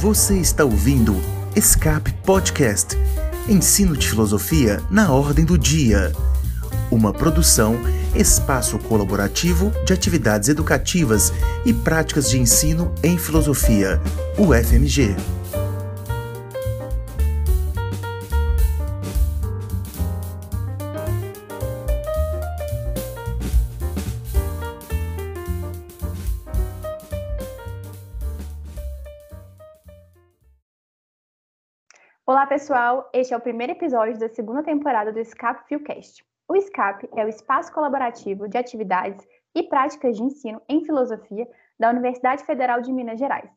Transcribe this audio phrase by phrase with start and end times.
[0.00, 1.16] Você está ouvindo
[1.54, 2.96] Escape Podcast
[3.48, 6.12] Ensino de Filosofia na Ordem do Dia.
[6.90, 7.78] Uma produção,
[8.14, 11.32] espaço colaborativo de atividades educativas
[11.64, 14.00] e práticas de ensino em filosofia,
[14.36, 15.35] UFMG.
[32.46, 33.10] Olá, pessoal!
[33.12, 36.24] Este é o primeiro episódio da segunda temporada do SCAP Philcast.
[36.46, 41.44] O SCAP é o espaço colaborativo de atividades e práticas de ensino em filosofia
[41.76, 43.50] da Universidade Federal de Minas Gerais.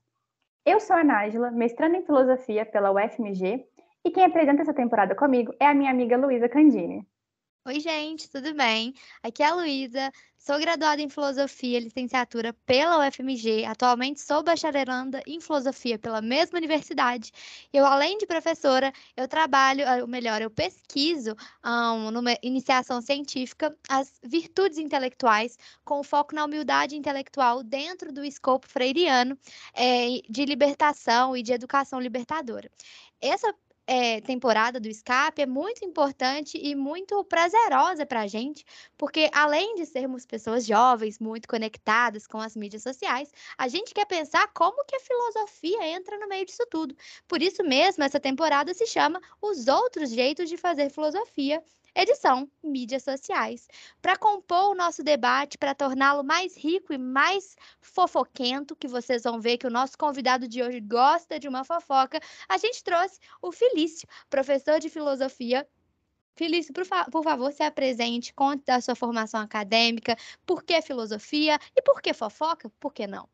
[0.66, 3.63] Eu sou a Nájila, mestrando em filosofia pela UFMG,
[4.03, 7.08] e quem apresenta essa temporada comigo é a minha amiga Luísa Candini.
[7.67, 8.95] Oi, gente, tudo bem?
[9.21, 15.39] Aqui é a Luísa, sou graduada em Filosofia, licenciatura pela UFMG, atualmente sou bacharelanda em
[15.41, 17.31] Filosofia pela mesma universidade.
[17.73, 24.19] Eu, além de professora, eu trabalho, ou melhor, eu pesquiso um, numa iniciação científica as
[24.23, 29.38] virtudes intelectuais, com foco na humildade intelectual dentro do escopo freiriano
[29.73, 32.71] é, de libertação e de educação libertadora.
[33.21, 33.53] Essa
[33.92, 38.64] é, temporada do Escape é muito importante e muito prazerosa para a gente,
[38.95, 44.06] porque além de sermos pessoas jovens, muito conectadas com as mídias sociais, a gente quer
[44.06, 46.95] pensar como que a filosofia entra no meio disso tudo.
[47.28, 51.64] Por isso mesmo, essa temporada se chama Os Outros Jeitos de Fazer Filosofia,
[51.95, 53.68] edição Mídias Sociais.
[54.02, 59.40] Para compor o nosso debate, para torná-lo mais rico e mais fofoquento, que vocês vão
[59.40, 63.52] ver que o nosso convidado de hoje gosta de uma fofoca, a gente trouxe o
[63.52, 65.67] Felício, professor de filosofia
[66.40, 71.60] Felício, por, fa por, favor, se apresente, conte da sua formação acadêmica, por que filosofia
[71.76, 73.28] e por que fofoca, por que não?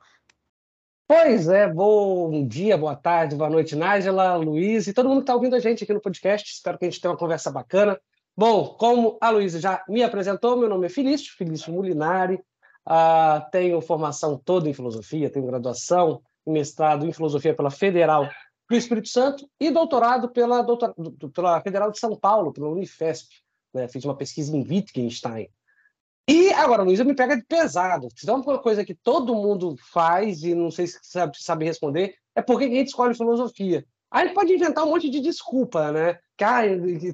[1.07, 5.35] Pois é, bom dia, boa tarde, boa noite, Nájila, Luiz e todo mundo que está
[5.35, 6.51] ouvindo a gente aqui no podcast.
[6.51, 8.01] Espero que a gente tenha uma conversa bacana.
[8.37, 12.35] Bom, como a Luísa já me apresentou, meu nome é Felício, Felício Mulinari,
[12.85, 18.27] uh, tenho formação toda em filosofia, tenho graduação mestrado em filosofia pela Federal
[18.69, 20.65] do Espírito Santo e doutorado pela,
[21.33, 23.29] pela Federal de São Paulo, pela Unifesp.
[23.73, 23.87] Né?
[23.87, 25.47] Fiz uma pesquisa em Wittgenstein.
[26.27, 28.09] E agora, Luísa, me pega de pesado.
[28.15, 32.15] Se tem uma coisa que todo mundo faz e não sei se sabe, sabe responder,
[32.35, 33.85] é por que a gente escolhe filosofia.
[34.11, 36.19] Aí pode inventar um monte de desculpa, né?
[36.37, 36.61] Que, ah,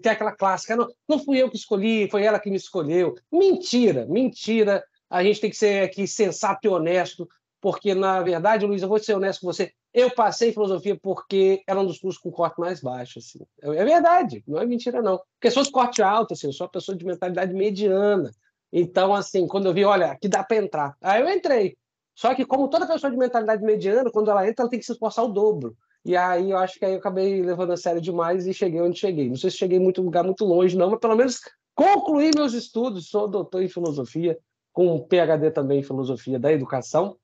[0.01, 3.15] tem aquela clássica, não, não fui eu que escolhi, foi ela que me escolheu.
[3.31, 4.83] Mentira, mentira.
[5.09, 7.27] A gente tem que ser aqui sensato e honesto,
[7.59, 11.79] porque, na verdade, Luiz, eu vou ser honesto com você, eu passei filosofia porque era
[11.79, 13.19] um dos cursos com corte mais baixo.
[13.19, 13.39] Assim.
[13.61, 15.21] É verdade, não é mentira, não.
[15.39, 18.31] Porque se corte alto, assim, eu sou uma pessoa de mentalidade mediana.
[18.71, 20.97] Então, assim, quando eu vi, olha, aqui dá para entrar.
[21.01, 21.77] Aí eu entrei.
[22.15, 24.93] Só que, como toda pessoa de mentalidade mediana, quando ela entra, ela tem que se
[24.93, 25.75] esforçar o dobro.
[26.03, 28.99] E aí eu acho que aí eu acabei levando a sério demais e cheguei onde
[28.99, 29.29] cheguei.
[29.29, 31.39] Não sei se cheguei muito lugar muito longe, não, mas pelo menos
[31.75, 33.09] concluí meus estudos.
[33.09, 34.37] Sou doutor em filosofia,
[34.73, 37.17] com um PhD também em filosofia da educação.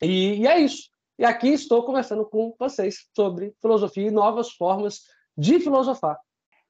[0.00, 0.90] E, e é isso.
[1.18, 5.02] E aqui estou conversando com vocês sobre filosofia e novas formas
[5.36, 6.18] de filosofar.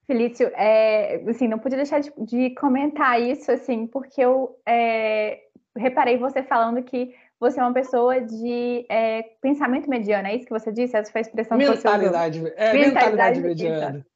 [0.06, 5.40] Felício, é, assim, não podia deixar de, de, comentar isso, assim, porque eu é,
[5.76, 10.52] reparei você falando que você é uma pessoa de é, pensamento mediano, é isso que
[10.52, 10.96] você disse?
[10.96, 12.58] Essa foi a expressão mentalidade, que você usou.
[12.58, 14.06] É, mentalidade, mentalidade mediana.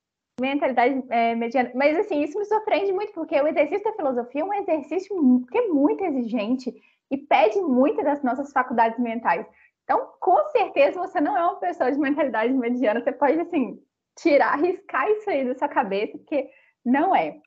[0.41, 1.71] Mentalidade é, mediana.
[1.75, 5.59] Mas, assim, isso me surpreende muito, porque o exercício da filosofia é um exercício que
[5.59, 6.75] é muito exigente
[7.11, 9.47] e pede muito das nossas faculdades mentais.
[9.85, 13.03] Então, com certeza, você não é uma pessoa de mentalidade mediana.
[13.03, 13.79] Você pode, assim,
[14.19, 16.49] tirar, arriscar isso aí da sua cabeça, porque
[16.85, 17.39] não é.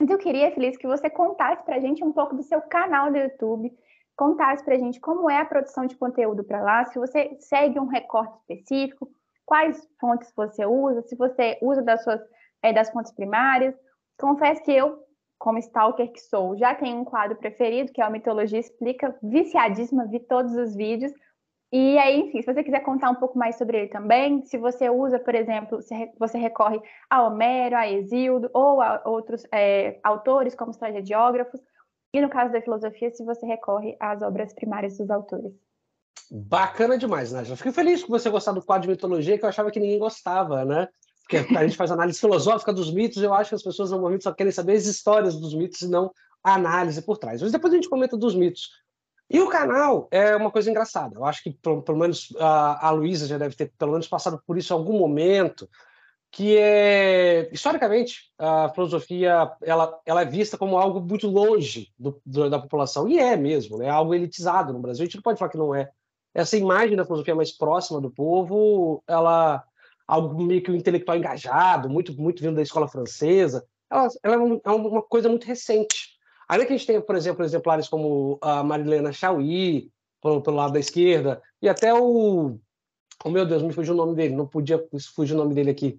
[0.00, 3.12] Mas eu queria, Feliz, que você contasse para a gente um pouco do seu canal
[3.12, 3.72] do YouTube,
[4.16, 7.78] contasse para a gente como é a produção de conteúdo para lá, se você segue
[7.78, 9.10] um recorte específico,
[9.44, 12.20] quais fontes você usa, se você usa das suas
[12.64, 13.74] é, das fontes primárias.
[14.18, 14.98] Confesso que eu,
[15.38, 20.06] como stalker que sou, já tenho um quadro preferido, que é a Mitologia Explica, viciadíssima,
[20.06, 21.12] vi todos os vídeos.
[21.70, 24.88] E aí, enfim, se você quiser contar um pouco mais sobre ele também, se você
[24.88, 26.80] usa, por exemplo, se você recorre
[27.10, 31.60] a Homero, a Exildo ou a outros é, autores como os tragediógrafos,
[32.14, 35.52] e no caso da filosofia, se você recorre às obras primárias dos autores.
[36.30, 37.44] Bacana demais, né?
[37.46, 39.98] Eu fico feliz que você gostar do quadro de mitologia, que eu achava que ninguém
[39.98, 40.88] gostava, né?
[41.22, 44.32] Porque a gente faz análise filosófica dos mitos, eu acho que as pessoas normalmente só
[44.32, 46.12] querem saber as histórias dos mitos e não
[46.44, 47.42] a análise por trás.
[47.42, 48.70] Mas depois a gente comenta dos mitos.
[49.28, 51.16] E o canal é uma coisa engraçada.
[51.16, 54.40] Eu acho que, pelo, pelo menos, a, a Luísa já deve ter, pelo menos, passado
[54.46, 55.68] por isso em algum momento
[56.34, 62.50] que é historicamente a filosofia ela, ela é vista como algo muito longe do, do,
[62.50, 63.86] da população e é mesmo, né?
[63.86, 65.04] É algo elitizado no Brasil.
[65.04, 65.88] A gente não pode falar que não é.
[66.34, 69.62] Essa imagem da filosofia mais próxima do povo, ela
[70.08, 74.60] algo meio que um intelectual engajado, muito muito vindo da escola francesa, ela, ela é,
[74.64, 76.18] é uma coisa muito recente.
[76.48, 79.88] Ainda que a gente tenha, por exemplo, exemplares como a Marilena Chauí,
[80.20, 82.58] pelo, pelo lado da esquerda, e até o
[83.24, 84.84] Oh, meu Deus, me fugiu o nome dele, não podia
[85.14, 85.98] fugir o nome dele aqui.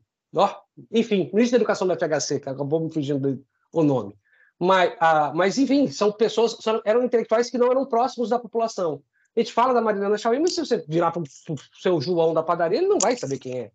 [0.92, 4.16] Enfim, ministro da Educação da FHC, que acabou me fugindo o nome.
[4.60, 9.02] Mas, ah, mas, enfim, são pessoas, eram intelectuais que não eram próximos da população.
[9.36, 11.26] A gente fala da Marilena Chauí, mas se você virar para o
[11.82, 13.72] seu João da padaria, ele não vai saber quem é.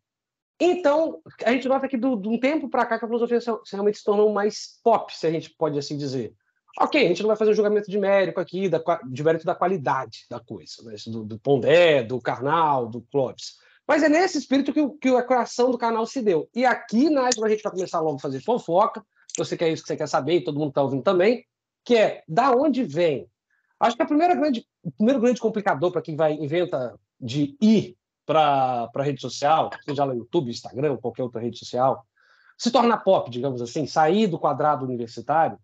[0.59, 3.39] Então, a gente nota que de um tempo para cá que a filosofia
[3.71, 6.35] realmente se tornou mais pop, se a gente pode assim dizer.
[6.79, 9.55] Ok, a gente não vai fazer um julgamento de mérito aqui, da, de mérito da
[9.55, 10.95] qualidade da coisa, né?
[11.07, 13.57] do, do Pondé, do Karnal, do Clóvis.
[13.91, 16.49] Mas é nesse espírito que, que a criação do canal se deu.
[16.55, 19.05] E aqui, na a gente vai começar logo a fazer fofoca,
[19.37, 21.45] você quer isso que você quer saber, e todo mundo está ouvindo também,
[21.85, 23.27] que é da onde vem.
[23.81, 27.97] Acho que a primeira grande, o primeiro grande complicador para quem vai inventa de ir
[28.25, 32.07] para a rede social, seja lá YouTube, Instagram, qualquer outra rede social,
[32.57, 35.59] se tornar pop, digamos assim, sair do quadrado universitário,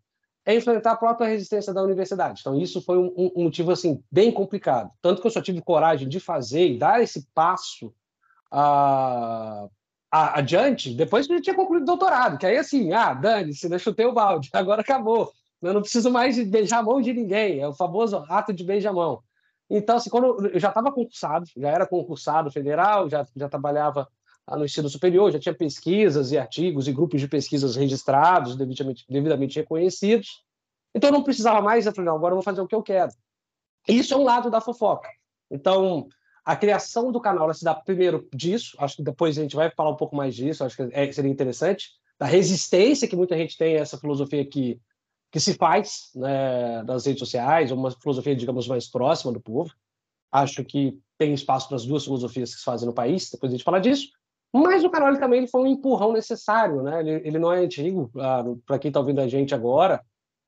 [0.45, 2.41] é enfrentar a própria resistência da universidade.
[2.41, 4.91] Então, isso foi um, um, motivo assim bem complicado.
[5.01, 7.95] Tanto que eu só tive coragem de fazer e dar esse passo
[8.51, 9.67] a,
[10.11, 12.39] a, adiante depois que eu tinha concluído o doutorado.
[12.39, 15.33] Que aí, assim, ah, dane-se, eu chutei o balde, agora acabou.
[15.63, 17.61] Eu não preciso mais beijar a mão de ninguém.
[17.61, 19.23] É o famoso ato de beijamão.
[19.69, 24.09] Então, assim, quando eu já estava concursado, já era concursado federal, já, já trabalhava
[24.49, 29.59] no ensino superior, já tinha pesquisas e artigos e grupos de pesquisas registrados, devidamente, devidamente
[29.59, 30.45] reconhecidos.
[30.95, 32.83] Então, eu não precisava mais, eu falei, não, agora eu vou fazer o que eu
[32.83, 33.11] quero.
[33.89, 35.09] Isso é um lado da fofoca.
[35.51, 36.09] Então,
[36.47, 39.91] a criação do canal se dá primeiro disso, acho que depois a gente vai falar
[39.91, 43.77] um pouco mais disso, acho que é, seria interessante, da resistência que muita gente tem
[43.77, 44.81] a essa filosofia que,
[45.33, 49.75] que se faz né, nas redes sociais, uma filosofia, digamos, mais próxima do povo.
[50.31, 53.57] Acho que tem espaço para as duas filosofias que se fazem no país, depois a
[53.57, 54.09] gente fala disso.
[54.53, 57.01] Mas o canal ele, também ele foi um empurrão necessário, né?
[57.01, 60.01] Ele, ele não é antigo, ah, para quem está ouvindo a gente agora,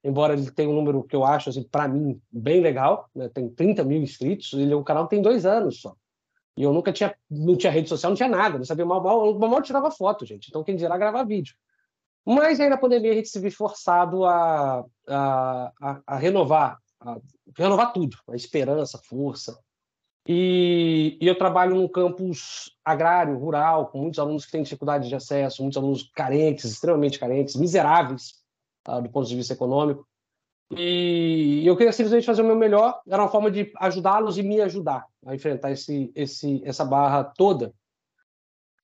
[0.03, 3.29] embora ele tenha um número que eu acho, assim, para mim, bem legal, né?
[3.29, 5.95] tem 30 mil inscritos, ele, o canal tem dois anos só.
[6.57, 9.39] E eu nunca tinha, não tinha rede social, não tinha nada, não sabia mal, mal,
[9.39, 10.49] mal, mal tirava foto, gente.
[10.49, 11.55] Então, quem dirá gravar vídeo.
[12.25, 17.17] Mas aí na pandemia a gente se viu forçado a, a, a, a renovar, a
[17.57, 19.59] renovar tudo, a esperança, a força.
[20.27, 25.15] E, e, eu trabalho num campus agrário, rural, com muitos alunos que têm dificuldade de
[25.15, 28.39] acesso, muitos alunos carentes, extremamente carentes, miseráveis
[28.89, 30.07] tá, do ponto de vista econômico.
[30.77, 34.61] E eu queria simplesmente fazer o meu melhor, era uma forma de ajudá-los e me
[34.61, 37.73] ajudar a enfrentar esse, esse, essa barra toda.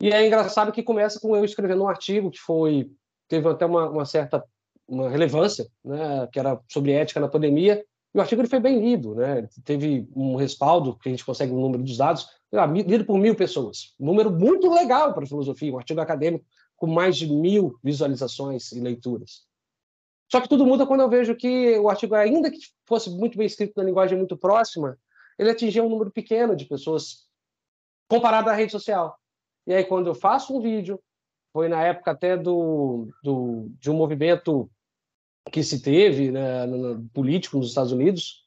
[0.01, 2.91] E é engraçado que começa com eu escrevendo um artigo que foi
[3.29, 4.45] teve até uma, uma certa
[4.87, 7.83] uma relevância, né, que era sobre ética na pandemia,
[8.15, 9.49] e o artigo ele foi bem lido, né?
[9.65, 13.35] teve um respaldo, que a gente consegue um número dos dados, ah, lido por mil
[13.35, 13.95] pessoas.
[13.99, 16.45] Um número muito legal para filosofia, um artigo acadêmico
[16.77, 19.47] com mais de mil visualizações e leituras.
[20.31, 23.47] Só que tudo muda quando eu vejo que o artigo, ainda que fosse muito bem
[23.47, 24.99] escrito na linguagem muito próxima,
[25.39, 27.27] ele atingia um número pequeno de pessoas
[28.09, 29.19] comparado à rede social.
[29.67, 31.01] E aí, quando eu faço um vídeo,
[31.53, 34.71] foi na época até do, do de um movimento
[35.51, 38.45] que se teve né, no, político nos Estados Unidos,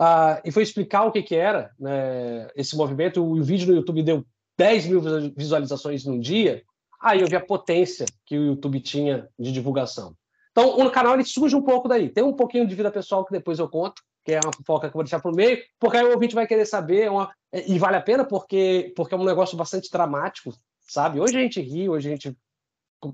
[0.00, 3.22] uh, e foi explicar o que, que era né, esse movimento.
[3.22, 4.24] O, o vídeo no YouTube deu
[4.56, 5.00] 10 mil
[5.36, 6.62] visualizações num dia.
[7.00, 10.14] Aí eu vi a potência que o YouTube tinha de divulgação.
[10.58, 12.08] Então, o canal ele surge um pouco daí.
[12.08, 14.92] Tem um pouquinho de vida pessoal que depois eu conto, que é uma fofoca que
[14.92, 17.32] eu vou deixar para o meio, porque aí o ouvinte vai querer saber, é uma...
[17.52, 21.20] e vale a pena porque, porque é um negócio bastante dramático, sabe?
[21.20, 22.36] Hoje a gente ri, hoje a gente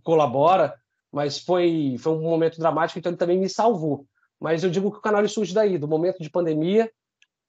[0.02, 0.74] colabora,
[1.12, 4.06] mas foi, foi um momento dramático, então ele também me salvou.
[4.40, 6.90] Mas eu digo que o canal surge daí, do momento de pandemia,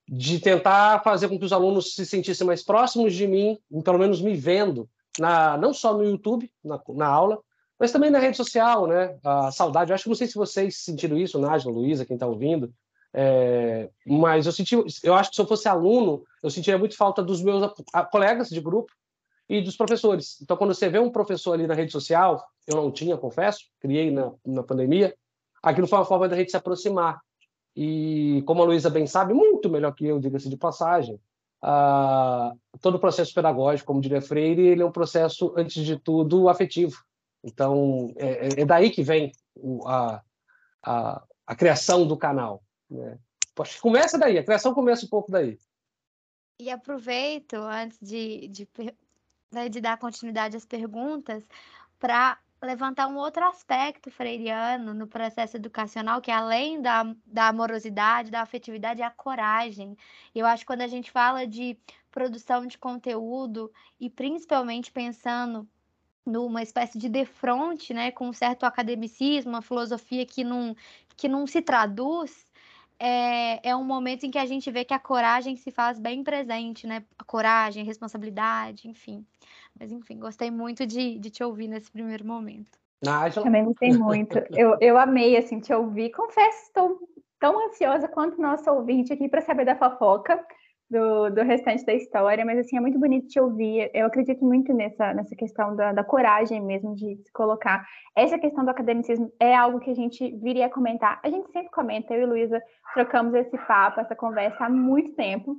[0.10, 4.22] de tentar fazer com que os alunos se sentissem mais próximos de mim, pelo menos
[4.22, 7.40] me vendo, na, não só no YouTube, na, na aula,
[7.80, 9.18] mas também na rede social, né?
[9.24, 9.92] A saudade.
[9.92, 12.74] Eu acho que não sei se vocês sentiram isso, Nájila, Luísa, quem está ouvindo,
[13.14, 17.24] é, mas eu senti, eu acho que se eu fosse aluno, eu sentiria muito falta
[17.24, 17.72] dos meus
[18.12, 18.92] colegas de grupo,
[19.50, 20.42] e dos professores.
[20.42, 24.12] Então, quando você vê um professor ali na rede social, eu não tinha, confesso, criei
[24.12, 25.16] na, na pandemia,
[25.62, 27.20] aquilo foi uma forma da gente se aproximar.
[27.76, 31.20] E, como a Luísa bem sabe, muito melhor que eu, diga-se de passagem,
[32.82, 36.96] todo o processo pedagógico, como diria Freire, ele é um processo, antes de tudo, afetivo.
[37.46, 40.24] Então, é, é, é daí que vem o, a,
[40.82, 42.64] a, a, criação do canal.
[42.90, 43.20] Né?
[43.80, 45.60] Começa daí, a criação começa um pouco daí.
[46.60, 48.68] E aproveito, antes de, de
[49.52, 51.48] né, de dar continuidade às perguntas,
[52.00, 58.32] para levantar um outro aspecto freiriano no processo educacional, que é além da, da amorosidade,
[58.32, 59.96] da afetividade, é a coragem.
[60.34, 61.78] Eu acho que quando a gente fala de
[62.10, 65.68] produção de conteúdo, e principalmente pensando
[66.26, 70.76] numa espécie de defronte, né, com um certo academicismo, uma filosofia que não,
[71.16, 72.46] que não se traduz,
[73.00, 76.24] é, é um momento em que a gente vê que a coragem se faz bem
[76.24, 77.04] presente, né?
[77.20, 79.26] A coragem, a responsabilidade, enfim.
[79.78, 82.72] Mas, enfim, gostei muito de, de te ouvir nesse primeiro momento.
[83.04, 83.44] Nájila.
[83.44, 84.40] Também gostei muito.
[84.56, 86.12] Eu, eu amei, assim, te ouvir.
[86.12, 87.00] Confesso, estou
[87.40, 90.44] tão ansiosa quanto nosso ouvinte aqui para saber da fofoca
[90.90, 93.90] do, do restante da história, mas assim, é muito bonito te ouvir.
[93.94, 97.86] Eu acredito muito nessa, nessa questão da, da coragem mesmo de se colocar.
[98.16, 101.20] Essa questão do academicismo é algo que a gente viria a comentar.
[101.24, 102.62] A gente sempre comenta, eu e Luísa
[102.94, 105.56] trocamos esse papo, essa conversa há muito tempo.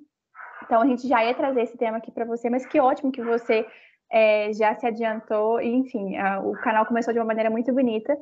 [0.65, 3.23] Então a gente já ia trazer esse tema aqui para você, mas que ótimo que
[3.23, 3.67] você
[4.11, 8.17] é, já se adiantou, enfim, a, o canal começou de uma maneira muito bonita.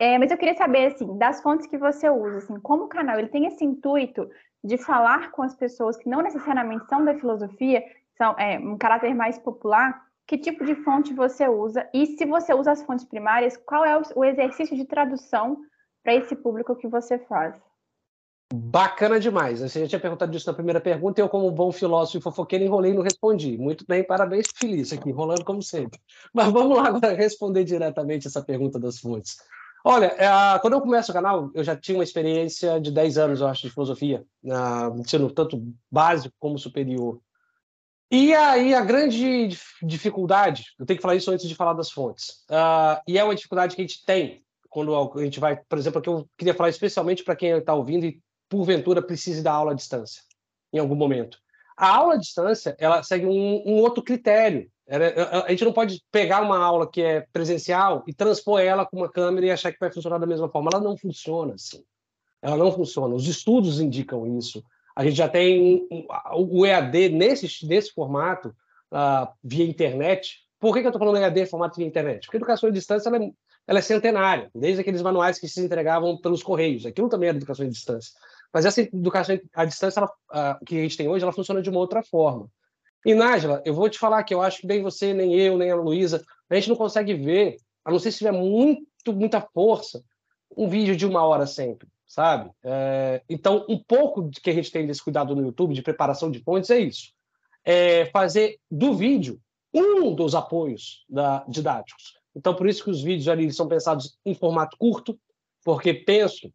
[0.00, 3.18] É, mas eu queria saber, assim, das fontes que você usa, assim, como o canal
[3.18, 4.28] ele tem esse intuito
[4.66, 7.84] de falar com as pessoas que não necessariamente são da filosofia,
[8.18, 11.88] são é, um caráter mais popular, que tipo de fonte você usa?
[11.94, 15.58] E se você usa as fontes primárias, qual é o, exercício de tradução
[16.02, 17.54] para esse público que você faz?
[18.52, 19.60] Bacana demais.
[19.60, 22.64] Você já tinha perguntado isso na primeira pergunta, e eu, como bom filósofo e fofoqueiro,
[22.64, 23.56] enrolei e não respondi.
[23.56, 26.00] Muito bem, parabéns, feliz aqui, enrolando como sempre.
[26.34, 29.36] Mas vamos lá agora responder diretamente essa pergunta das fontes.
[29.88, 33.40] Olha, é, quando eu começo o canal, eu já tinha uma experiência de 10 anos,
[33.40, 37.20] eu acho, de filosofia, uh, ensino tanto básico como superior.
[38.10, 39.48] E aí a grande
[39.80, 43.36] dificuldade, eu tenho que falar isso antes de falar das fontes, uh, e é uma
[43.36, 46.70] dificuldade que a gente tem quando a gente vai, por exemplo, aqui eu queria falar
[46.70, 50.20] especialmente para quem está ouvindo e porventura precise dar aula à distância
[50.72, 51.38] em algum momento.
[51.76, 56.42] A aula à distância ela segue um, um outro critério a gente não pode pegar
[56.42, 59.92] uma aula que é presencial e transpor ela com uma câmera e achar que vai
[59.92, 60.70] funcionar da mesma forma.
[60.72, 61.82] Ela não funciona assim.
[62.40, 63.14] Ela não funciona.
[63.14, 64.62] Os estudos indicam isso.
[64.94, 65.86] A gente já tem
[66.32, 68.54] o EAD nesse, nesse formato,
[68.92, 70.38] uh, via internet.
[70.60, 72.24] Por que, que eu estou falando EAD formato via internet?
[72.24, 73.30] Porque a educação à distância ela é,
[73.66, 76.86] ela é centenária, desde aqueles manuais que se entregavam pelos correios.
[76.86, 78.12] Aquilo também era educação à distância.
[78.52, 81.68] Mas essa educação à distância ela, uh, que a gente tem hoje, ela funciona de
[81.68, 82.48] uma outra forma.
[83.06, 85.70] E, Nájila, eu vou te falar que eu acho que nem você, nem eu, nem
[85.70, 90.02] a Luísa, a gente não consegue ver, a não ser se tiver muito, muita força,
[90.56, 92.50] um vídeo de uma hora sempre, sabe?
[92.64, 96.40] É, então, um pouco que a gente tem desse cuidado no YouTube, de preparação de
[96.40, 97.12] fontes, é isso.
[97.64, 99.40] É fazer do vídeo
[99.72, 102.18] um dos apoios da, didáticos.
[102.34, 105.16] Então, por isso que os vídeos ali são pensados em formato curto,
[105.64, 106.52] porque penso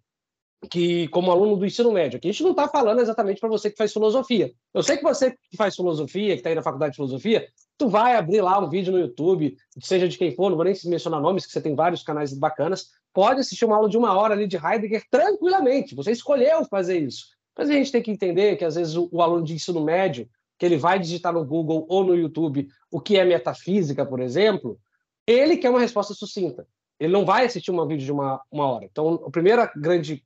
[0.69, 3.71] que, como aluno do ensino médio, aqui a gente não está falando exatamente para você
[3.71, 4.51] que faz filosofia.
[4.73, 7.89] Eu sei que você que faz filosofia, que está aí na faculdade de filosofia, tu
[7.89, 11.19] vai abrir lá um vídeo no YouTube, seja de quem for, não vou nem mencionar
[11.19, 14.45] nomes, que você tem vários canais bacanas, pode assistir uma aula de uma hora ali
[14.45, 15.95] de Heidegger tranquilamente.
[15.95, 17.25] Você escolheu fazer isso.
[17.57, 20.29] Mas a gente tem que entender que, às vezes, o, o aluno de ensino médio,
[20.57, 24.79] que ele vai digitar no Google ou no YouTube o que é metafísica, por exemplo,
[25.25, 26.67] ele quer uma resposta sucinta.
[26.99, 28.85] Ele não vai assistir um vídeo de uma, uma hora.
[28.85, 30.23] Então, a primeira grande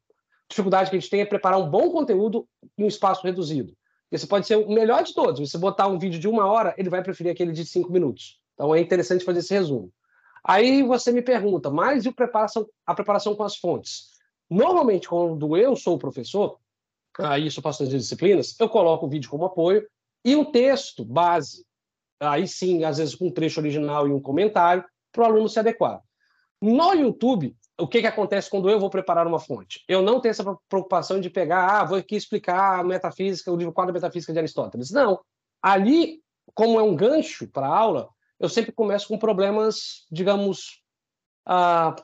[0.49, 2.47] dificuldade que a gente tem é preparar um bom conteúdo
[2.77, 3.75] em um espaço reduzido.
[4.11, 5.39] Esse pode ser o melhor de todos.
[5.39, 8.39] Se você botar um vídeo de uma hora, ele vai preferir aquele de cinco minutos.
[8.53, 9.91] Então é interessante fazer esse resumo.
[10.43, 14.11] Aí você me pergunta, mas e preparação, a preparação com as fontes?
[14.49, 16.59] Normalmente, quando eu sou professor,
[17.19, 19.87] aí isso faço nas disciplinas, eu coloco o vídeo como apoio
[20.23, 21.65] e um texto base.
[22.19, 25.59] Aí sim, às vezes com um trecho original e um comentário, para o aluno se
[25.59, 26.01] adequar.
[26.61, 29.83] No YouTube, o que, que acontece quando eu vou preparar uma fonte?
[29.87, 33.73] Eu não tenho essa preocupação de pegar, ah, vou aqui explicar a metafísica, o livro
[33.73, 34.91] 4 da Metafísica de Aristóteles.
[34.91, 35.19] Não.
[35.61, 36.21] Ali,
[36.53, 40.81] como é um gancho para a aula, eu sempre começo com problemas, digamos,
[41.45, 41.95] ah,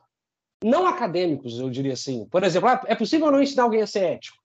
[0.64, 2.28] não acadêmicos, eu diria assim.
[2.30, 4.38] Por exemplo, ah, é possível não ensinar alguém a ser ético?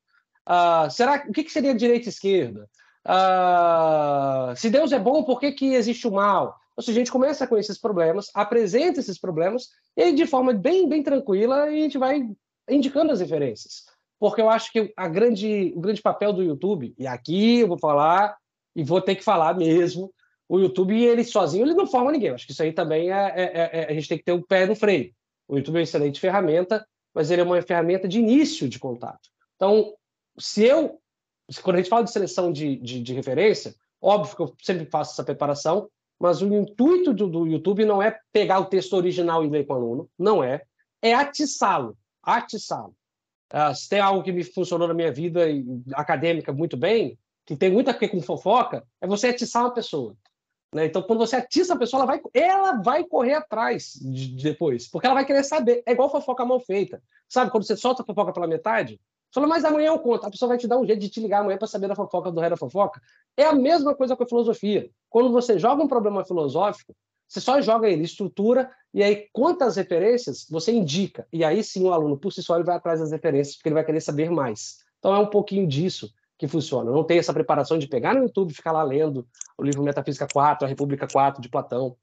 [0.44, 2.68] Ah, será, o que, que seria direita e esquerda?
[3.04, 6.56] Ah, se Deus é bom, por que, que existe o mal?
[6.76, 10.52] Ou seja, a gente começa com esses problemas, apresenta esses problemas, e aí, de forma
[10.52, 12.28] bem, bem tranquila, a gente vai
[12.68, 13.84] indicando as referências.
[14.18, 17.78] Porque eu acho que a grande, o grande papel do YouTube, e aqui eu vou
[17.78, 18.36] falar,
[18.74, 20.12] e vou ter que falar mesmo,
[20.48, 22.28] o YouTube, ele sozinho, ele não forma ninguém.
[22.28, 24.32] Eu acho que isso aí também é, é, é, é a gente tem que ter
[24.32, 25.12] o um pé no freio.
[25.48, 29.28] O YouTube é uma excelente ferramenta, mas ele é uma ferramenta de início de contato.
[29.56, 29.94] Então,
[30.38, 31.00] se eu,
[31.62, 35.12] quando a gente fala de seleção de, de, de referência, óbvio que eu sempre faço
[35.12, 39.48] essa preparação, mas o intuito do, do YouTube não é pegar o texto original e
[39.48, 40.62] ler com o aluno, não é.
[41.02, 42.94] É atiçá-lo, atiçá-lo.
[43.52, 45.42] Uh, se tem algo que me funcionou na minha vida
[45.94, 50.16] acadêmica muito bem, que tem muito a ver com fofoca, é você atiçar uma pessoa.
[50.74, 50.86] Né?
[50.86, 54.88] Então, quando você atiça a pessoa, ela vai, ela vai correr atrás de, de depois,
[54.88, 55.82] porque ela vai querer saber.
[55.86, 57.00] É igual fofoca mal feita.
[57.28, 59.00] Sabe, quando você solta a fofoca pela metade,
[59.40, 60.26] fala, mas amanhã eu conto.
[60.26, 62.30] A pessoa vai te dar um jeito de te ligar amanhã para saber da fofoca
[62.30, 63.00] do rei da fofoca.
[63.36, 64.90] É a mesma coisa com a filosofia.
[65.08, 66.94] Quando você joga um problema filosófico,
[67.28, 71.26] você só joga ele, estrutura, e aí quantas referências você indica.
[71.32, 73.74] E aí sim o aluno, por si só, ele vai atrás das referências, porque ele
[73.74, 74.78] vai querer saber mais.
[74.98, 76.90] Então é um pouquinho disso que funciona.
[76.90, 79.26] Não tem essa preparação de pegar no YouTube ficar lá lendo
[79.58, 81.96] o livro Metafísica 4, a República 4 de Platão.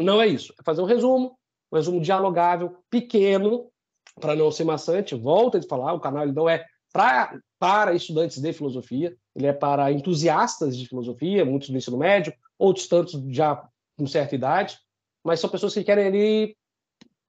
[0.00, 0.52] Não é isso.
[0.58, 1.38] É fazer um resumo,
[1.72, 3.70] um resumo dialogável, pequeno,
[4.18, 5.14] para não ser maçante.
[5.14, 9.52] Volta de falar, o canal ele não é pra, para estudantes de filosofia, ele é
[9.52, 13.64] para entusiastas de filosofia, muitos do ensino médio, outros tantos já
[13.96, 14.78] com certa idade,
[15.24, 16.56] mas são pessoas que querem ali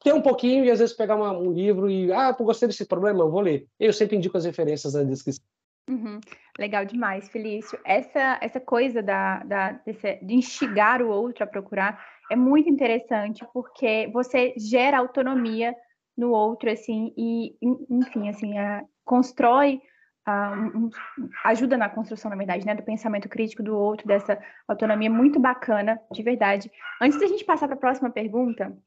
[0.04, 2.86] ter um pouquinho e às vezes pegar uma, um livro e, ah, eu gostei desse
[2.86, 3.68] problema, eu vou ler.
[3.80, 5.44] Eu sempre indico as referências na descrição.
[5.90, 6.20] Uhum.
[6.58, 7.80] Legal demais, Felício.
[7.84, 12.00] Essa, essa coisa da, da, desse, de instigar o outro a procurar
[12.32, 15.76] é muito interessante, porque você gera autonomia
[16.20, 17.56] no outro, assim, e,
[17.90, 19.82] enfim, assim, a, constrói,
[20.26, 20.90] a, um,
[21.46, 26.00] ajuda na construção, na verdade, né, do pensamento crítico do outro, dessa autonomia muito bacana,
[26.12, 26.70] de verdade.
[27.02, 28.78] Antes da gente passar para a próxima pergunta,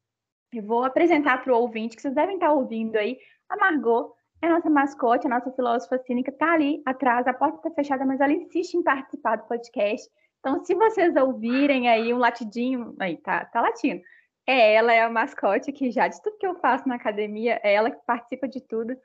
[0.53, 4.13] eu vou apresentar para o ouvinte, que vocês devem estar ouvindo aí, a Margot,
[4.43, 8.05] é a nossa mascote, a nossa filósofa cínica, está ali atrás, a porta está fechada,
[8.05, 10.07] mas ela insiste em participar do podcast.
[10.41, 14.03] Então, se vocês ouvirem aí um latidinho, aí tá, tá latindo.
[14.47, 17.75] É ela, é a mascote que já de tudo que eu faço na academia, é
[17.75, 18.97] ela que participa de tudo.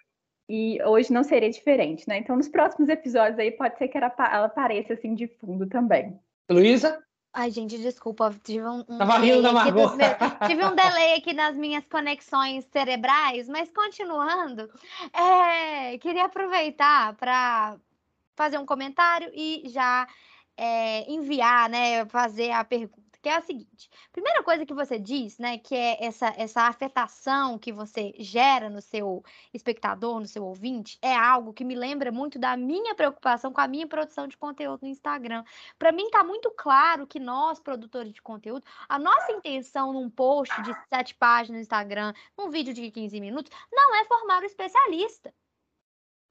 [0.49, 2.17] E hoje não seria diferente, né?
[2.17, 6.17] Então, nos próximos episódios aí, pode ser que ela, ela apareça assim de fundo também.
[6.49, 7.03] Luísa?
[7.33, 8.33] Ai, gente, desculpa.
[8.43, 9.95] Tive um, um Tava rindo da Margot.
[9.95, 10.09] Meus...
[10.47, 14.69] Tive um delay aqui nas minhas conexões cerebrais, mas continuando,
[15.13, 15.97] é...
[15.97, 17.77] queria aproveitar para
[18.35, 20.07] fazer um comentário e já
[20.55, 25.37] é, enviar, né, fazer a pergunta que é a seguinte: primeira coisa que você diz,
[25.37, 29.21] né, que é essa, essa afetação que você gera no seu
[29.53, 33.67] espectador, no seu ouvinte, é algo que me lembra muito da minha preocupação com a
[33.67, 35.43] minha produção de conteúdo no Instagram.
[35.77, 40.61] Para mim está muito claro que nós, produtores de conteúdo, a nossa intenção num post
[40.61, 45.33] de sete páginas no Instagram, num vídeo de 15 minutos, não é formar o especialista.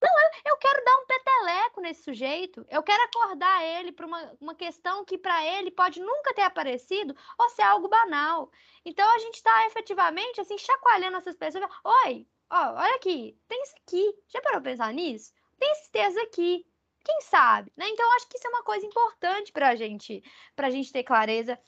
[0.06, 2.64] Não, eu, quero dar um peteleco nesse sujeito.
[2.70, 7.14] Eu quero acordar ele para uma, uma questão que para ele pode nunca ter aparecido
[7.38, 8.50] ou ser algo banal.
[8.84, 11.68] Então a gente está efetivamente assim chacoalhando essas pessoas.
[11.84, 14.14] Oi, ó, olha aqui, tem isso aqui.
[14.28, 15.32] Já parou pensar nisso?
[15.58, 16.64] Tem texto aqui.
[17.04, 17.72] Quem sabe?
[17.76, 17.88] Né?
[17.88, 20.22] Então acho que isso é uma coisa importante para gente,
[20.56, 21.58] a gente ter clareza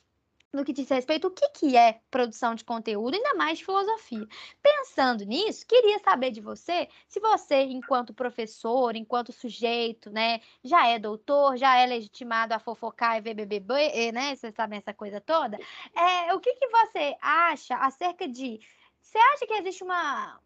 [0.51, 4.27] no que diz respeito o que, que é produção de conteúdo, ainda mais de filosofia.
[4.61, 10.97] Pensando nisso, queria saber de você se você, enquanto professor, enquanto sujeito, né, já é
[10.97, 15.57] doutor, já é legitimado a fofocar e ver BBB, né, vocês sabem essa coisa toda,
[15.95, 18.59] é, o que, que você acha acerca de...
[19.01, 20.39] Você acha que existe uma,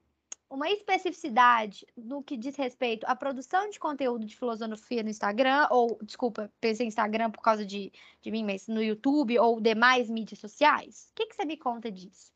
[0.53, 5.97] uma especificidade no que diz respeito à produção de conteúdo de filosofia no Instagram, ou,
[6.03, 10.39] desculpa, pensei em Instagram por causa de, de mim, mas no YouTube ou demais mídias
[10.39, 11.09] sociais?
[11.11, 12.31] O que, que você me conta disso?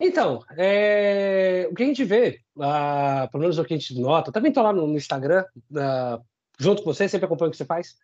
[0.00, 4.32] Então, é, o que a gente vê, uh, pelo menos o que a gente nota,
[4.32, 6.24] também estou lá no, Instagram, uh,
[6.58, 7.96] junto com você, sempre acompanho o que você faz,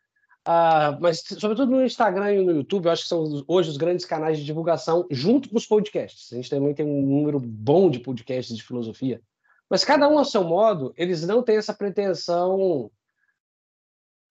[0.46, 4.04] uh, mas sobretudo no Instagram e no YouTube, eu acho que são hoje os grandes
[4.04, 6.32] canais de divulgação, junto com os podcasts.
[6.32, 9.20] A gente também tem um número bom de podcasts de filosofia,
[9.68, 12.90] mas cada um ao seu modo, eles não têm essa pretensão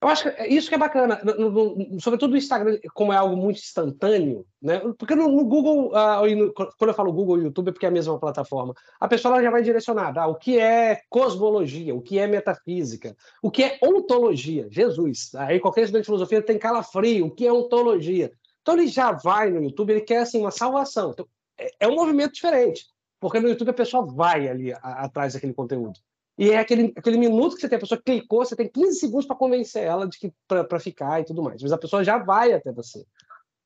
[0.00, 3.16] eu acho que é isso que é bacana, no, no, sobretudo o Instagram, como é
[3.16, 4.80] algo muito instantâneo, né?
[4.98, 7.92] Porque no, no Google, uh, quando eu falo Google e YouTube, é porque é a
[7.92, 12.26] mesma plataforma, a pessoa já vai direcionada ah, o que é cosmologia, o que é
[12.26, 15.34] metafísica, o que é ontologia, Jesus.
[15.34, 18.30] Aí qualquer estudante de filosofia tem calafrio, o que é ontologia.
[18.60, 21.12] Então ele já vai no YouTube, ele quer assim uma salvação.
[21.12, 21.26] Então,
[21.58, 22.84] é, é um movimento diferente,
[23.18, 25.98] porque no YouTube a pessoa vai ali a, atrás daquele conteúdo.
[26.38, 29.26] E é aquele, aquele minuto que você tem, a pessoa clicou, você tem 15 segundos
[29.26, 31.62] para convencer ela de que para ficar e tudo mais.
[31.62, 33.04] Mas a pessoa já vai até você.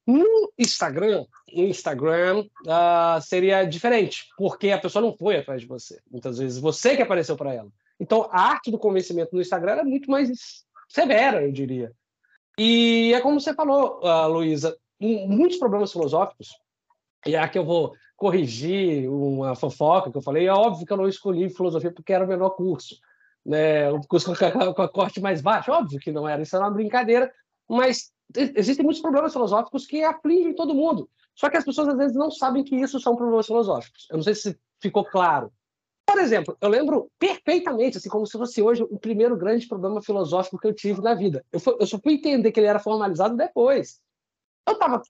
[0.07, 6.01] No Instagram, Instagram uh, seria diferente, porque a pessoa não foi atrás de você.
[6.11, 7.71] Muitas vezes você que apareceu para ela.
[7.99, 11.93] Então a arte do convencimento no Instagram é muito mais severa, eu diria.
[12.59, 16.49] E é como você falou, uh, Luísa, muitos problemas filosóficos,
[17.27, 20.47] e aqui eu vou corrigir uma fofoca que eu falei.
[20.47, 23.01] É óbvio que eu não escolhi filosofia porque era o menor curso,
[23.45, 23.91] né?
[23.91, 24.31] O curso
[24.77, 26.43] com a corte mais baixa, óbvio que não era.
[26.43, 27.33] Isso era uma brincadeira,
[27.67, 31.09] mas existem muitos problemas filosóficos que afligem todo mundo.
[31.35, 34.07] Só que as pessoas às vezes não sabem que isso são problemas filosóficos.
[34.11, 35.51] Eu não sei se ficou claro.
[36.05, 40.59] Por exemplo, eu lembro perfeitamente, assim como se fosse hoje o primeiro grande problema filosófico
[40.59, 41.43] que eu tive na vida.
[41.51, 43.99] Eu, eu só fui entender que ele era formalizado depois.
[44.69, 45.01] Eu estava,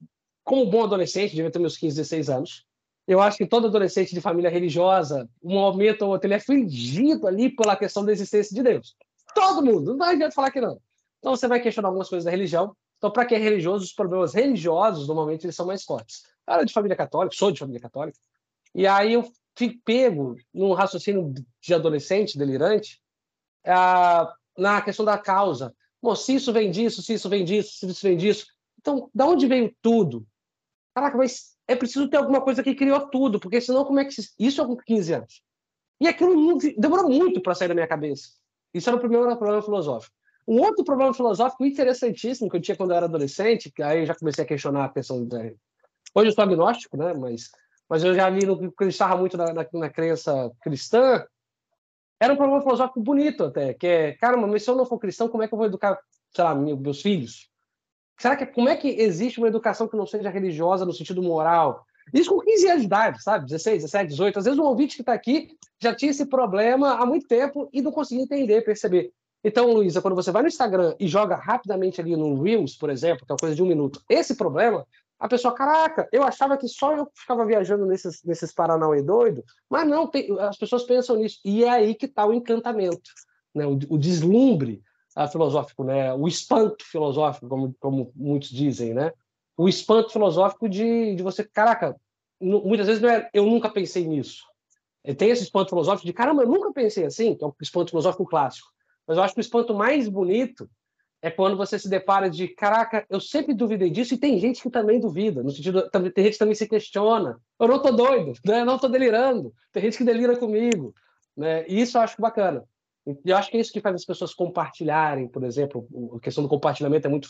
[0.44, 2.70] como bom adolescente, devia ter meus 15, 16 anos.
[3.11, 7.27] Eu acho que todo adolescente de família religiosa, um momento ou outro, ele é fingido
[7.27, 8.94] ali pela questão da existência de Deus.
[9.35, 10.81] Todo mundo, não adianta falar que não.
[11.18, 12.73] Então você vai questionar algumas coisas da religião.
[12.99, 16.23] Então, para quem é religioso, os problemas religiosos, normalmente, eles são mais fortes.
[16.46, 18.16] Eu era de família católica, sou de família católica.
[18.73, 23.03] E aí eu fico pego num raciocínio de adolescente delirante
[24.57, 25.75] na questão da causa.
[26.01, 28.46] Bom, se isso vem disso, se isso vem disso, se isso vem disso.
[28.79, 30.25] Então, da onde veio tudo?
[30.94, 34.15] Caraca, mas é preciso ter alguma coisa que criou tudo, porque senão como é que...
[34.39, 35.43] Isso é com 15 anos.
[36.01, 38.31] E aquilo demorou muito para sair da minha cabeça.
[38.75, 40.15] Isso era o primeiro problema filosófico.
[40.49, 44.07] Um outro problema filosófico interessantíssimo que eu tinha quando eu era adolescente, que aí eu
[44.07, 45.39] já comecei a questionar a questão da...
[46.15, 47.13] Hoje eu sou agnóstico, né?
[47.15, 47.51] Mas,
[47.89, 51.25] mas eu já li, no, acreditava muito na, na, na crença cristã,
[52.19, 55.29] era um problema filosófico bonito até, que é, caramba, mas se eu não for cristão,
[55.29, 55.99] como é que eu vou educar,
[56.35, 57.50] sei lá, meus filhos?
[58.21, 61.87] Será que como é que existe uma educação que não seja religiosa no sentido moral?
[62.13, 63.47] Isso com 15 anos de idade, sabe?
[63.47, 64.39] 16, 17, 18.
[64.39, 67.81] Às vezes um ouvinte que está aqui já tinha esse problema há muito tempo e
[67.81, 69.11] não conseguia entender, perceber.
[69.43, 73.25] Então, Luísa, quando você vai no Instagram e joga rapidamente ali no Reels, por exemplo,
[73.25, 74.87] que é uma coisa de um minuto, esse problema,
[75.19, 79.89] a pessoa, caraca, eu achava que só eu ficava viajando nesses, nesses Paranauê doido, mas
[79.89, 81.41] não, tem, as pessoas pensam nisso.
[81.43, 83.11] E é aí que está o encantamento,
[83.55, 83.65] né?
[83.67, 84.83] o, o deslumbre
[85.16, 86.12] uh, filosófico, né?
[86.14, 89.12] o espanto filosófico, como, como muitos dizem, né?
[89.57, 91.96] o espanto filosófico de, de você, caraca,
[92.40, 94.44] muitas vezes não é, eu nunca pensei nisso.
[95.16, 98.27] Tem esse espanto filosófico de, caramba, eu nunca pensei assim, que é o espanto filosófico
[98.27, 98.68] clássico.
[99.07, 100.68] Mas eu acho que o espanto mais bonito
[101.23, 104.70] é quando você se depara de, caraca, eu sempre duvidei disso, e tem gente que
[104.70, 107.38] também duvida, no sentido, tem gente que também se questiona.
[107.59, 108.61] Eu não estou doido, né?
[108.61, 109.53] eu não estou delirando.
[109.73, 110.94] Tem gente que delira comigo.
[111.37, 111.66] Né?
[111.68, 112.64] E isso eu acho bacana.
[113.25, 116.51] Eu acho que é isso que faz as pessoas compartilharem, por exemplo, a questão do
[116.51, 117.29] compartilhamento é muito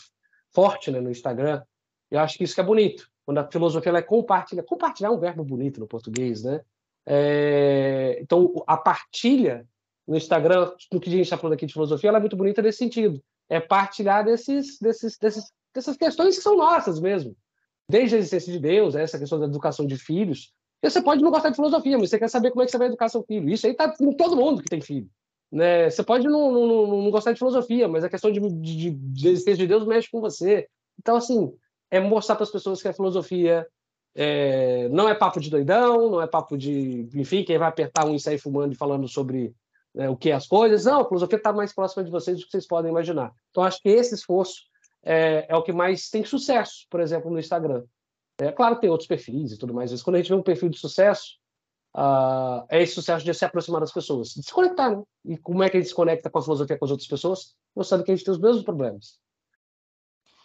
[0.53, 1.61] forte né, no Instagram.
[2.09, 3.09] Eu acho que isso que é bonito.
[3.25, 4.63] Quando a filosofia ela é compartilhar.
[4.63, 6.61] Compartilhar é um verbo bonito no português, né?
[7.05, 8.17] É...
[8.21, 9.65] Então, a partilha
[10.07, 12.61] no Instagram, no que a gente está falando aqui de filosofia, ela é muito bonita
[12.61, 17.35] nesse sentido é partilhar desses, desses, desses, dessas questões que são nossas mesmo.
[17.87, 20.53] Desde a existência de Deus, essa questão da educação de filhos.
[20.81, 22.87] Você pode não gostar de filosofia, mas você quer saber como é que você vai
[22.87, 23.49] educar seu filho.
[23.49, 25.09] Isso aí está em todo mundo que tem filho.
[25.51, 25.89] Né?
[25.89, 29.57] Você pode não, não, não gostar de filosofia, mas a questão de, de, de existência
[29.57, 30.67] de Deus mexe com você.
[30.97, 31.53] Então, assim,
[31.89, 33.67] é mostrar para as pessoas que a filosofia
[34.15, 38.15] é, não é papo de doidão, não é papo de, enfim, quem vai apertar um
[38.15, 39.53] e sair fumando e falando sobre
[39.93, 40.85] né, o que é as coisas.
[40.85, 43.33] Não, a filosofia está mais próxima de vocês do que vocês podem imaginar.
[43.49, 44.61] Então, acho que esse esforço
[45.03, 47.83] é, é o que mais tem sucesso, por exemplo, no Instagram.
[48.39, 50.41] É claro que tem outros perfis e tudo mais, mas quando a gente vê um
[50.41, 51.40] perfil de sucesso,
[51.95, 55.01] uh, é esse sucesso de se aproximar das pessoas, se conectar, né?
[55.25, 57.55] E como é que a gente se conecta com a filosofia com as outras pessoas?
[57.75, 59.19] Mostrando que a gente tem os mesmos problemas.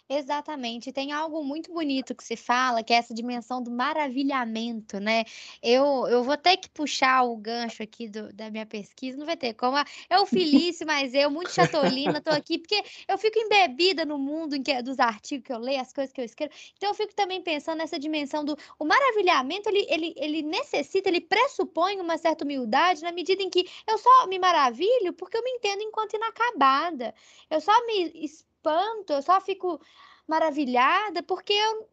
[0.09, 0.93] Exatamente.
[0.93, 5.25] Tem algo muito bonito que se fala, que é essa dimensão do maravilhamento, né?
[5.61, 9.35] Eu, eu vou ter que puxar o gancho aqui do, da minha pesquisa, não vai
[9.35, 9.75] ter como.
[10.09, 14.63] Eu, Felício, mas eu, muito chatolina, tô aqui, porque eu fico embebida no mundo em
[14.63, 16.53] que, é, dos artigos que eu leio, as coisas que eu escrevo.
[16.77, 21.19] Então, eu fico também pensando nessa dimensão do o maravilhamento, ele, ele, ele necessita, ele
[21.19, 25.51] pressupõe uma certa humildade na medida em que eu só me maravilho porque eu me
[25.51, 27.13] entendo enquanto inacabada.
[27.49, 28.09] Eu só me
[28.57, 29.79] espanto, eu só fico
[30.27, 31.89] maravilhada porque eu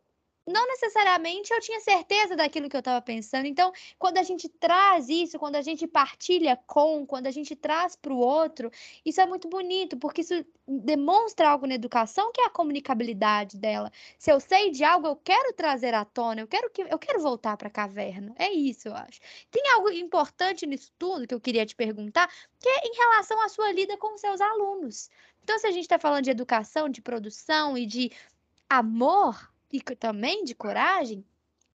[0.46, 3.46] não necessariamente eu tinha certeza daquilo que eu estava pensando.
[3.46, 7.96] Então, quando a gente traz isso, quando a gente partilha com, quando a gente traz
[7.96, 8.70] para o outro,
[9.04, 13.90] isso é muito bonito, porque isso demonstra algo na educação que é a comunicabilidade dela.
[14.18, 17.20] Se eu sei de algo, eu quero trazer à tona, eu quero que eu quero
[17.20, 18.34] voltar para a caverna.
[18.36, 19.20] É isso, eu acho.
[19.50, 22.28] Tem algo importante nisso tudo que eu queria te perguntar,
[22.60, 25.10] que é em relação à sua lida com os seus alunos.
[25.42, 28.10] Então, se a gente está falando de educação, de produção e de
[28.68, 31.24] amor e também de coragem,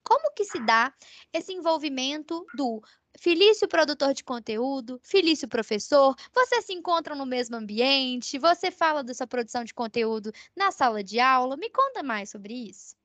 [0.03, 0.93] como que se dá
[1.33, 2.83] esse envolvimento do
[3.17, 9.15] Felício produtor de conteúdo, Felício professor, você se encontra no mesmo ambiente, você fala da
[9.15, 12.97] sua produção de conteúdo na sala de aula, me conta mais sobre isso.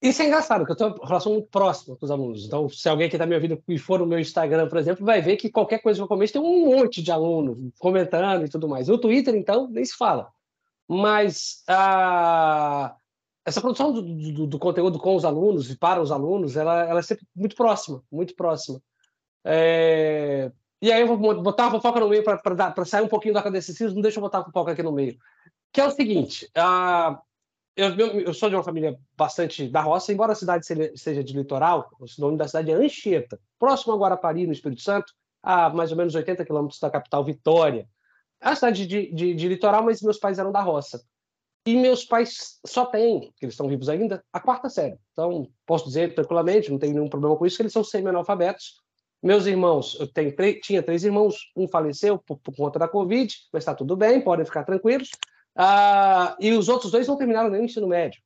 [0.00, 2.44] Isso é engraçado, porque eu tenho uma relação muito próxima com os alunos.
[2.44, 5.20] Então, se alguém que está me ouvindo e for no meu Instagram, por exemplo, vai
[5.20, 8.66] ver que qualquer coisa que eu comento tem um monte de alunos comentando e tudo
[8.66, 8.88] mais.
[8.88, 10.32] No Twitter, então, nem se fala.
[10.88, 12.96] Mas a...
[13.44, 17.00] essa produção do, do, do, conteúdo com os alunos e para os alunos, ela, ela
[17.00, 18.80] é sempre muito próxima, muito próxima.
[19.44, 20.50] É...
[20.80, 23.94] E aí eu vou botar a fofoca no meio para sair um pouquinho do academicismo,
[23.94, 25.16] não deixa eu botar a fofoca aqui no meio.
[25.72, 27.20] Que é o seguinte, a
[27.76, 31.90] eu, eu, sou de uma família bastante da roça, embora a cidade seja de litoral,
[31.98, 35.96] o nome da cidade é Anchieta, próximo a Guarapari, no Espírito Santo, a mais ou
[35.96, 37.88] menos 80 quilômetros da capital, Vitória.
[38.40, 41.02] É uma cidade de, de, de, litoral, mas meus pais eram da roça.
[41.64, 44.98] E meus pais só têm, que eles estão vivos ainda, a quarta série.
[45.12, 48.80] Então, posso dizer tranquilamente, não tem nenhum problema com isso, que eles são semi-analfabetos.
[49.22, 53.62] Meus irmãos, eu tenho, tinha três irmãos, um faleceu por, por conta da Covid, mas
[53.62, 55.10] está tudo bem, podem ficar tranquilos.
[55.54, 58.20] Ah, e os outros dois não terminaram nem o ensino médio.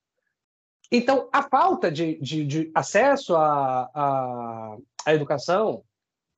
[0.90, 4.76] Então, a falta de, de, de acesso à,
[5.08, 5.82] educação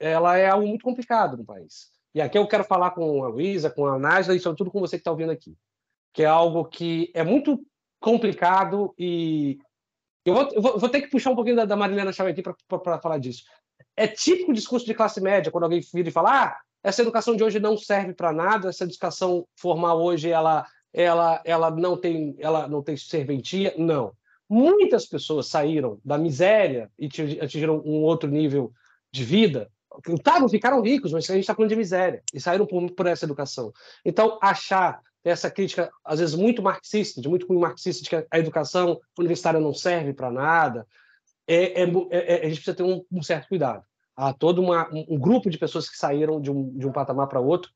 [0.00, 1.90] ela é algo muito complicado no país.
[2.14, 4.96] E aqui eu quero falar com a Luísa, com a Nájila e, sobretudo, com você
[4.96, 5.56] que está ouvindo aqui,
[6.18, 7.64] que é algo que é muito
[8.00, 9.56] complicado e
[10.24, 12.98] eu vou, eu vou, vou ter que puxar um pouquinho da, da Marilena aqui para
[12.98, 13.44] falar disso.
[13.96, 17.44] É típico discurso de classe média, quando alguém vira e fala ah, essa educação de
[17.44, 22.66] hoje não serve para nada, essa educação formal hoje ela, ela, ela, não tem, ela
[22.66, 23.72] não tem serventia.
[23.78, 24.12] Não
[24.50, 27.06] Muitas pessoas saíram da miséria e
[27.40, 28.72] atingiram um outro nível
[29.12, 29.70] de vida.
[30.24, 33.06] Tá, não ficaram ricos, mas a gente está falando de miséria e saíram por, por,
[33.06, 33.72] essa educação.
[34.04, 39.00] Então, achar essa crítica, às vezes muito marxista, de muito marxista, de que a educação
[39.18, 40.86] universitária não serve para nada,
[41.46, 43.82] é, é, é, é, a gente precisa ter um, um certo cuidado.
[44.16, 47.28] Há todo uma, um, um, grupo de pessoas que saíram de um, de um patamar
[47.28, 47.70] para outro,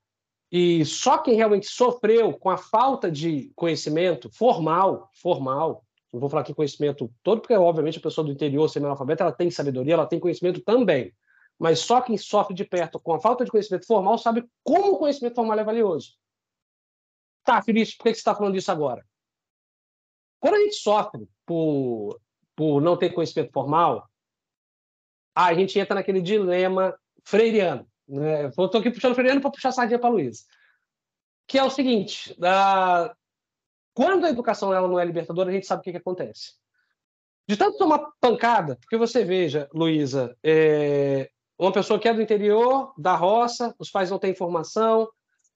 [0.50, 6.42] e só quem realmente sofreu com a falta de conhecimento formal, formal, não vou falar
[6.42, 10.20] aqui conhecimento todo, porque, obviamente, a pessoa do interior, semi-analfabeta, ela tem sabedoria, ela tem
[10.20, 11.10] conhecimento também.
[11.58, 14.98] Mas só quem sofre de perto com a falta de conhecimento formal sabe como o
[14.98, 16.14] conhecimento formal é valioso.
[17.44, 19.04] Tá, Felipe, por que você está falando disso agora?
[20.40, 22.20] Quando a gente sofre por,
[22.56, 24.08] por não ter conhecimento formal,
[25.34, 27.86] a gente entra naquele dilema freiriano.
[28.08, 28.46] Né?
[28.46, 30.46] Estou aqui puxando freiriano para puxar a sardinha para Luiz.
[31.46, 33.14] Que é o seguinte: uh,
[33.94, 36.54] quando a educação ela não é libertadora, a gente sabe o que, que acontece.
[37.48, 41.28] De tanto tomar pancada, porque você veja, Luísa, é,
[41.58, 45.08] uma pessoa que é do interior, da roça, os pais não têm informação,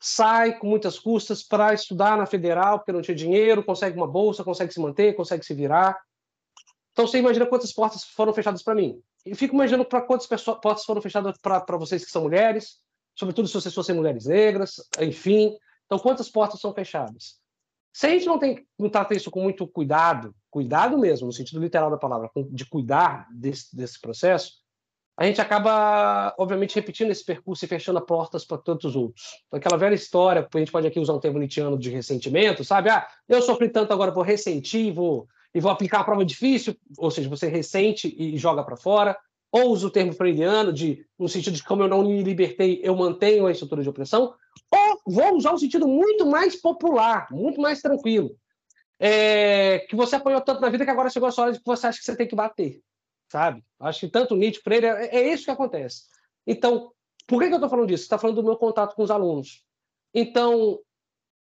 [0.07, 4.45] sai com muitas custas para estudar na federal, porque não tinha dinheiro, consegue uma bolsa,
[4.45, 5.99] consegue se manter, consegue se virar.
[6.92, 9.03] Então você imagina quantas portas foram fechadas para mim.
[9.25, 12.79] E fico imaginando para quantas portas foram fechadas para vocês que são mulheres,
[13.16, 15.57] sobretudo se vocês fossem mulheres negras, enfim.
[15.87, 17.40] Então, quantas portas são fechadas?
[17.92, 21.61] Se a gente não, tem, não trata isso com muito cuidado, cuidado mesmo, no sentido
[21.61, 24.53] literal da palavra, de cuidar desse, desse processo,
[25.16, 29.22] a gente acaba, obviamente, repetindo esse percurso e fechando portas para tantos outros.
[29.50, 32.90] Aquela velha história, a gente pode aqui usar um termo nietzscheano de ressentimento, sabe?
[32.90, 37.11] Ah, eu sofri tanto agora, vou ressentir vou, e vou aplicar a prova difícil, ou
[37.11, 39.16] seja, você ressente e joga para fora.
[39.50, 42.94] Ou usa o termo freudiano, de, no sentido de como eu não me libertei, eu
[42.94, 44.35] mantenho a estrutura de opressão.
[44.70, 48.37] Ou vou usar um sentido muito mais popular, muito mais tranquilo.
[48.98, 51.66] É, que você apanhou tanto na vida que agora chegou a sua hora de que
[51.66, 52.83] você acha que você tem que bater,
[53.29, 53.65] sabe?
[53.81, 56.05] Acho que tanto Nietzsche, Freire, é, é isso que acontece.
[56.47, 56.93] Então,
[57.27, 58.05] por que, que eu estou falando disso?
[58.05, 59.65] Está falando do meu contato com os alunos.
[60.15, 60.79] Então,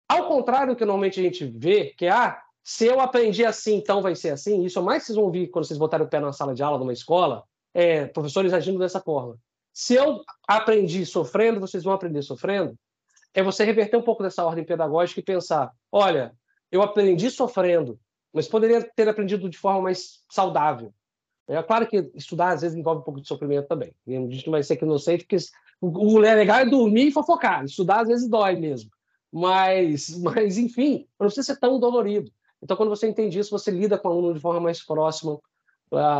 [0.08, 3.76] ao contrário do que normalmente a gente vê, que é, ah, se eu aprendi assim,
[3.76, 6.10] então vai ser assim, isso é mais que vocês vão ouvir quando vocês botarem o
[6.10, 9.38] pé na sala de aula, numa escola, é, professores agindo dessa forma.
[9.72, 12.76] Se eu aprendi sofrendo, vocês vão aprender sofrendo
[13.34, 16.34] é você reverter um pouco dessa ordem pedagógica e pensar: olha,
[16.70, 17.98] eu aprendi sofrendo,
[18.32, 20.92] mas poderia ter aprendido de forma mais saudável.
[21.50, 23.92] É claro que estudar às vezes envolve um pouco de sofrimento também.
[24.06, 25.44] A gente não vai ser inocente, porque
[25.80, 27.64] o legal é dormir e fofocar.
[27.64, 28.90] Estudar às vezes dói mesmo.
[29.32, 32.30] Mas, mas enfim, não precisa ser tão dolorido.
[32.62, 35.40] Então, quando você entende isso, você lida com o aluno de forma mais próxima,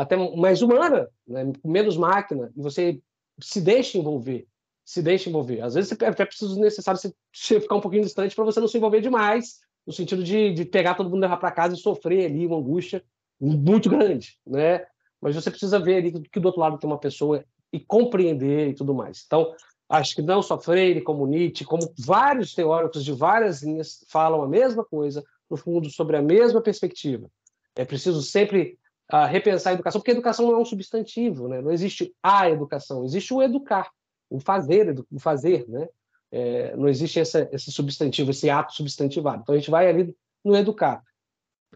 [0.01, 1.53] até mais humana, né?
[1.65, 3.01] menos máquina, e você
[3.41, 4.49] se deixa envolver
[4.91, 5.61] se deixa envolver.
[5.61, 9.01] Às vezes é preciso necessário você ficar um pouquinho distante para você não se envolver
[9.01, 12.57] demais, no sentido de, de pegar todo mundo levar para casa e sofrer ali uma
[12.57, 13.05] angústia
[13.41, 14.85] muito grande, né?
[15.21, 18.75] Mas você precisa ver ali que do outro lado tem uma pessoa e compreender e
[18.75, 19.23] tudo mais.
[19.27, 19.55] Então,
[19.89, 24.49] acho que não só Freire, como Nietzsche, como vários teóricos de várias linhas falam a
[24.49, 27.31] mesma coisa, no fundo, sobre a mesma perspectiva.
[27.77, 28.79] É preciso sempre
[29.13, 31.61] uh, repensar a educação, porque a educação não é um substantivo, né?
[31.61, 33.91] não existe a educação, existe o educar
[34.31, 35.89] o fazer, o fazer, né?
[36.33, 39.43] É, não existe essa, esse substantivo, esse ato substantivado.
[39.43, 41.03] Então a gente vai ali no educar.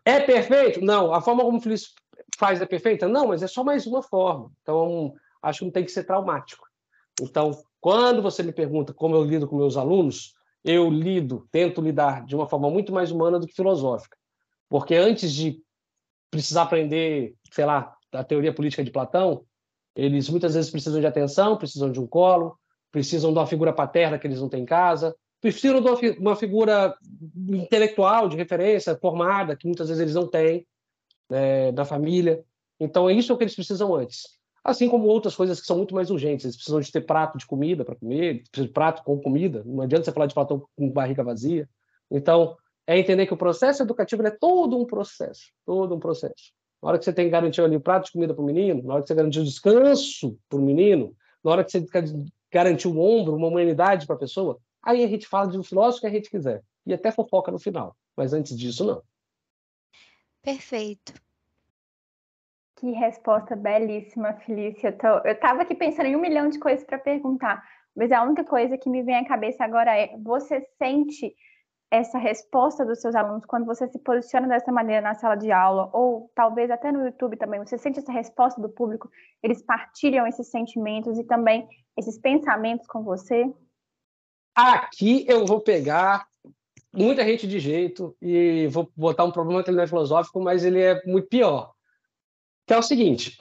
[0.05, 0.81] É perfeito?
[0.81, 1.13] Não.
[1.13, 1.61] A forma como
[2.37, 3.09] faz é perfeita?
[3.09, 4.51] Não, mas é só mais uma forma.
[4.63, 6.67] Então acho que não tem que ser traumático.
[7.21, 10.35] Então, quando você me pergunta como eu lido com meus alunos,
[10.65, 14.17] eu lido, tento lidar de uma forma muito mais humana do que filosófica.
[14.69, 15.61] Porque antes de
[16.31, 19.45] precisar aprender, sei lá, a teoria política de Platão,
[19.95, 22.59] eles muitas vezes precisam de atenção, precisam de um colo,
[22.91, 26.97] precisam de uma figura paterna que eles não têm em casa, precisam de uma figura
[27.49, 30.67] intelectual de referência, formada, que muitas vezes eles não têm,
[31.29, 32.45] né, da família.
[32.79, 34.39] Então, é isso que eles precisam antes.
[34.63, 36.45] Assim como outras coisas que são muito mais urgentes.
[36.45, 39.63] Eles precisam de ter prato de comida para comer, de prato com comida.
[39.65, 41.69] Não adianta você falar de prato com barriga vazia.
[42.11, 42.57] Então,
[42.87, 46.53] é entender que o processo educativo é todo um processo, todo um processo.
[46.83, 48.83] Na hora que você tem que garantir ali o prato de comida para o menino,
[48.83, 51.87] na hora que você garantir o descanso para o menino, na hora que você
[52.53, 56.03] garantir o ombro, uma humanidade para a pessoa, aí a gente fala de um filósofo
[56.03, 56.63] que a gente quiser.
[56.87, 57.97] E até fofoca no final.
[58.17, 59.03] Mas antes disso, não.
[60.45, 61.15] Perfeito.
[62.77, 64.89] Que resposta belíssima, Felícia.
[64.89, 65.09] Eu, tô...
[65.27, 67.65] eu estava aqui pensando em um milhão de coisas para perguntar,
[67.97, 71.35] mas a única coisa que me vem à cabeça agora é: você sente
[71.91, 75.89] essa resposta dos seus alunos quando você se posiciona dessa maneira na sala de aula,
[75.93, 79.09] ou talvez até no YouTube também, você sente essa resposta do público,
[79.43, 83.51] eles partilham esses sentimentos e também esses pensamentos com você?
[84.55, 86.27] Aqui eu vou pegar
[86.97, 90.65] muita gente de jeito e vou botar um problema que ele não é filosófico, mas
[90.65, 91.73] ele é muito pior.
[92.67, 93.37] Que é o seguinte,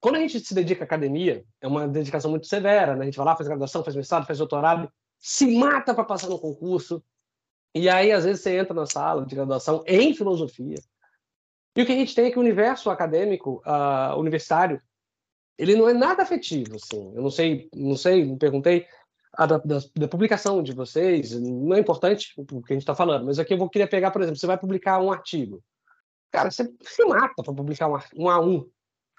[0.00, 3.02] quando a gente se dedica à academia, é uma dedicação muito severa, né?
[3.02, 6.38] A gente vai lá, faz graduação, faz mestrado, faz doutorado, se mata para passar no
[6.38, 7.02] concurso.
[7.74, 10.78] E aí, às vezes, você entra na sala de graduação em filosofia.
[11.76, 14.80] E o que a gente tem é que o universo acadêmico, uh, universitário,
[15.56, 17.14] ele não é nada afetivo, assim.
[17.14, 18.86] Eu não sei, não sei, não perguntei
[19.34, 22.94] a da, da, da, publicação de vocês, não é importante o que a gente está
[22.94, 25.62] falando, mas aqui eu vou querer pegar, por exemplo, você vai publicar um artigo.
[26.30, 28.68] Cara, você se mata para publicar um, um a um.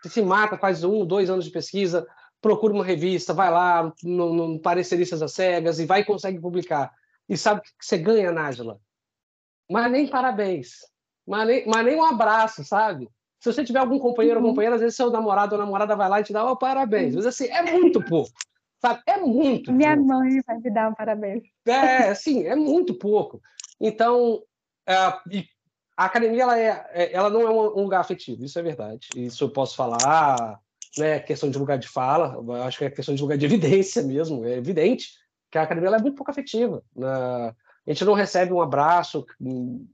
[0.02, 2.06] Você se mata, faz um, dois anos de pesquisa,
[2.41, 6.91] procura uma revista, vai lá no, no Pareceristas às Cegas e vai e consegue publicar.
[7.28, 8.80] E sabe que você ganha, Nájila?
[9.69, 10.80] Mas nem parabéns.
[11.26, 13.10] Mas nem, mas nem um abraço, sabe?
[13.39, 14.52] Se você tiver algum companheiro ou uhum.
[14.52, 17.15] companheira, às vezes seu namorado ou namorada vai lá e te dá oh, parabéns.
[17.15, 18.32] Mas assim, é muito pouco.
[18.84, 19.02] Sabe?
[19.08, 20.10] É muito Minha pouco.
[20.10, 21.43] mãe vai me dar um parabéns.
[21.65, 23.41] É, assim, é muito pouco.
[23.80, 24.43] Então,
[24.86, 29.08] é, a academia ela, é, é, ela não é um lugar afetivo, isso é verdade.
[29.15, 30.60] Isso eu posso falar
[30.98, 34.46] né, questão de lugar de fala, acho que é questão de lugar de evidência mesmo,
[34.46, 35.12] é evidente
[35.50, 36.84] que a academia é muito pouco afetiva.
[36.93, 37.08] Né?
[37.08, 37.56] A
[37.88, 39.26] gente não recebe um abraço,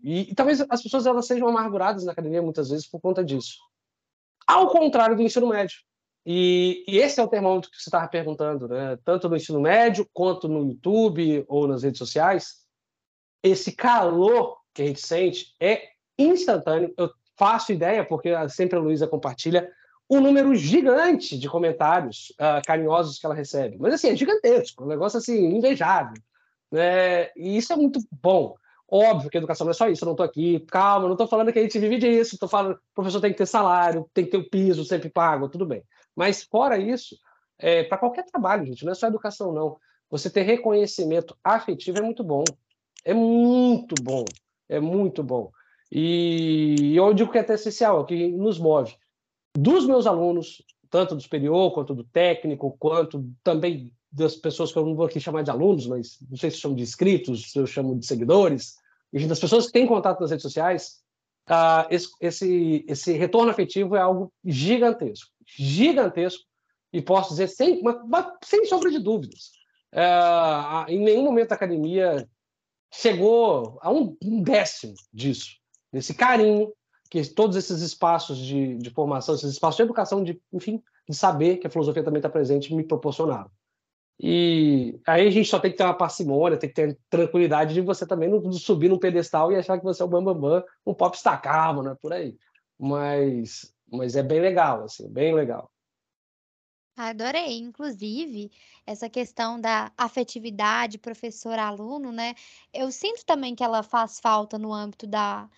[0.03, 3.57] e, e, talvez as pessoas elas sejam amarguradas na academia muitas vezes por conta disso.
[4.47, 5.77] Ao contrário do ensino médio.
[6.25, 8.97] E, e esse é o termômetro que você estava perguntando, né?
[9.03, 12.57] tanto no ensino médio, quanto no YouTube ou nas redes sociais.
[13.41, 16.93] Esse calor que a gente sente é instantâneo.
[16.97, 19.71] Eu faço ideia, porque sempre a Luísa compartilha,
[20.09, 23.77] um número gigante de comentários uh, carinhosos que ela recebe.
[23.79, 26.21] Mas, assim, é gigantesco, um negócio, assim, invejável.
[26.71, 27.29] Né?
[27.35, 28.55] E isso é muito bom.
[28.91, 31.27] Óbvio que a educação não é só isso, eu não estou aqui, calma, não estou
[31.27, 34.25] falando que a gente vive disso, estou falando o professor tem que ter salário, tem
[34.25, 35.83] que ter o piso sempre pago, tudo bem.
[36.19, 37.17] Mas, fora isso,
[37.57, 39.77] é, para qualquer trabalho, gente, não é só educação, não.
[40.09, 42.43] Você ter reconhecimento afetivo é muito bom.
[43.05, 44.25] É muito bom.
[44.67, 45.49] É muito bom.
[45.89, 48.93] E eu digo que é até essencial, é o que nos move
[49.57, 54.85] dos meus alunos, tanto do superior, quanto do técnico, quanto também das pessoas que eu
[54.85, 57.65] não vou aqui chamar de alunos, mas não sei se chamo de inscritos, se eu
[57.65, 58.75] chamo de seguidores,
[59.13, 60.97] enfim, das pessoas que têm contato nas redes sociais,
[61.49, 66.43] uh, esse, esse, esse retorno afetivo é algo gigantesco, gigantesco,
[66.91, 67.81] e posso dizer sem,
[68.43, 69.51] sem sombra de dúvidas.
[69.93, 72.27] Uh, em nenhum momento a academia
[72.91, 75.57] chegou a um, décimo disso,
[75.91, 76.71] desse carinho,
[77.09, 81.57] que todos esses espaços de, de formação, esses espaços de educação, de, enfim, de saber
[81.57, 83.49] que a filosofia também está presente, me proporcionaram.
[84.21, 87.81] E aí a gente só tem que ter uma parcimônia, tem que ter tranquilidade de
[87.81, 90.63] você também não subir num pedestal e achar que você é o bambambam, bam, bam,
[90.85, 92.35] um pop calmo, né, por aí.
[92.77, 95.71] Mas, mas é bem legal, assim, bem legal.
[96.97, 98.51] Adorei, inclusive,
[98.85, 102.35] essa questão da afetividade professor-aluno, né?
[102.73, 105.49] Eu sinto também que ela faz falta no âmbito da,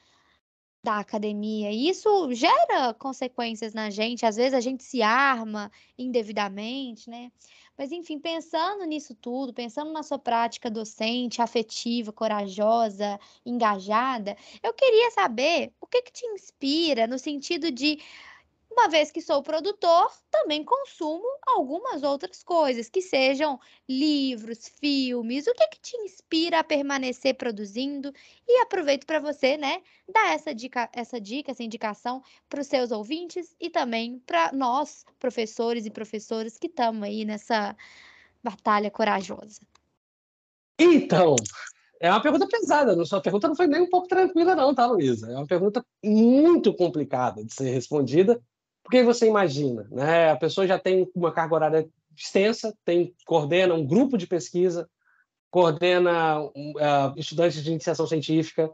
[0.83, 1.71] da academia.
[1.71, 4.23] E isso gera consequências na gente.
[4.23, 7.31] Às vezes a gente se arma indevidamente, né?
[7.77, 15.09] Mas, enfim, pensando nisso tudo, pensando na sua prática docente, afetiva, corajosa, engajada, eu queria
[15.11, 17.99] saber o que, que te inspira no sentido de
[18.71, 25.53] uma vez que sou produtor, também consumo algumas outras coisas, que sejam livros, filmes, o
[25.53, 28.13] que, que te inspira a permanecer produzindo.
[28.47, 32.91] E aproveito para você, né, dar essa dica, essa dica, essa indicação para os seus
[32.91, 37.75] ouvintes e também para nós, professores e professoras que estamos aí nessa
[38.41, 39.59] batalha corajosa.
[40.79, 41.35] Então,
[41.99, 42.99] é uma pergunta pesada.
[42.99, 45.29] A sua pergunta não foi nem um pouco tranquila, não, tá, Luísa?
[45.29, 48.41] É uma pergunta muito complicada de ser respondida
[48.83, 50.31] porque você imagina, né?
[50.31, 54.89] A pessoa já tem uma carga horária extensa, tem coordena um grupo de pesquisa,
[55.49, 56.51] coordena uh,
[57.17, 58.69] estudantes de iniciação científica,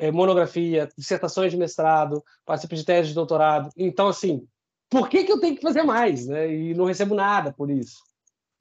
[0.00, 3.70] eh, monografia, dissertações de mestrado, participa de tese de doutorado.
[3.76, 4.46] Então, assim,
[4.90, 6.52] por que, que eu tenho que fazer mais, né?
[6.52, 7.98] E não recebo nada por isso.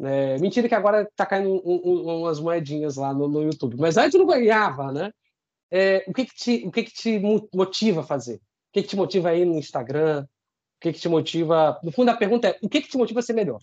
[0.04, 3.76] É, mentira que agora está caindo um, um, umas moedinhas lá no, no, YouTube.
[3.78, 5.12] Mas antes não ganhava, né?
[5.70, 7.20] É, o que que, te, o que que te
[7.54, 8.36] motiva a fazer?
[8.36, 8.40] O
[8.74, 10.26] que que te motiva aí no Instagram?
[10.82, 11.80] O que que te motiva...
[11.84, 13.60] No fundo, a pergunta é, o que que te motiva a ser melhor?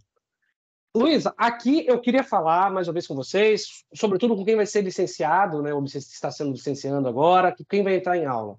[0.94, 4.82] Luísa, aqui eu queria falar mais uma vez com vocês, sobretudo com quem vai ser
[4.82, 8.56] licenciado, né, ou está sendo licenciando agora, quem vai entrar em aula.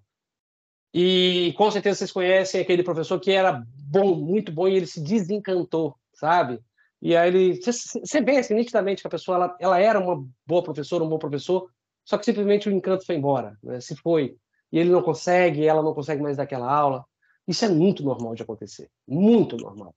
[0.94, 5.02] E com certeza vocês conhecem aquele professor que era bom, muito bom, e ele se
[5.02, 6.60] desencantou, sabe?
[7.02, 7.60] E aí ele.
[7.62, 11.18] Você vê assim, nitidamente que a pessoa ela, ela era uma boa professora, um bom
[11.18, 11.70] professor,
[12.04, 13.80] só que simplesmente o encanto foi embora, né?
[13.80, 14.36] se foi.
[14.72, 17.06] E ele não consegue, ela não consegue mais dar aquela aula.
[17.50, 19.96] Isso é muito normal de acontecer, muito normal.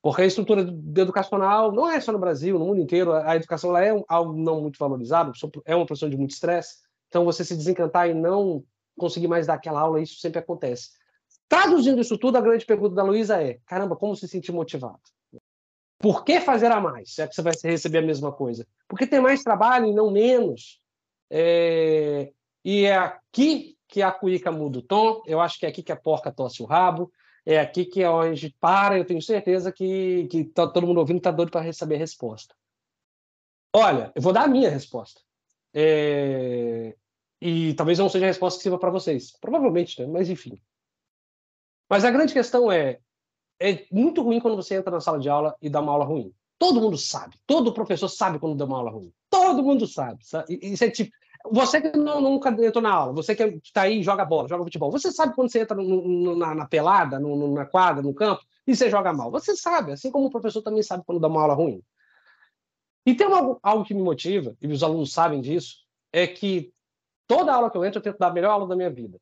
[0.00, 3.90] Porque a estrutura educacional não é só no Brasil, no mundo inteiro, a educação é
[4.06, 5.32] algo não muito valorizado,
[5.64, 6.76] é uma profissão de muito estresse.
[7.08, 8.62] Então, você se desencantar e não
[8.96, 10.90] conseguir mais dar aquela aula, isso sempre acontece.
[11.48, 15.00] Traduzindo isso tudo, a grande pergunta da Luísa é: caramba, como se sentir motivado?
[15.98, 17.16] Por que fazer a mais?
[17.16, 18.64] Se é que você vai receber a mesma coisa.
[18.86, 20.80] Porque tem mais trabalho e não menos.
[21.28, 22.32] É...
[22.64, 25.92] E é aqui que a cuíca muda o tom, eu acho que é aqui que
[25.92, 27.12] a porca tosse o rabo,
[27.44, 31.18] é aqui que é onde para, eu tenho certeza que, que tá, todo mundo ouvindo
[31.18, 32.54] está doido para receber a resposta.
[33.76, 35.20] Olha, eu vou dar a minha resposta.
[35.74, 36.96] É...
[37.38, 39.32] E talvez não seja a resposta que sirva para vocês.
[39.38, 40.06] Provavelmente, né?
[40.06, 40.58] mas enfim.
[41.90, 42.98] Mas a grande questão é:
[43.60, 46.32] é muito ruim quando você entra na sala de aula e dá uma aula ruim.
[46.58, 47.36] Todo mundo sabe.
[47.46, 49.12] Todo professor sabe quando dá uma aula ruim.
[49.28, 50.24] Todo mundo sabe.
[50.24, 50.58] sabe?
[50.62, 51.12] Isso é tipo,
[51.50, 54.90] você que não, nunca entrou na aula, você que está aí joga bola, joga futebol,
[54.90, 58.42] você sabe quando você entra no, no, na, na, pelada, no, na quadra, no campo,
[58.66, 59.30] e você joga mal.
[59.30, 61.82] Você sabe, assim como o professor também sabe quando dá uma aula ruim.
[63.04, 65.78] E tem uma, algo que me motiva, e os alunos sabem disso,
[66.12, 66.72] é que
[67.26, 69.18] toda aula que eu entro, eu tento dar a melhor aula da minha vida.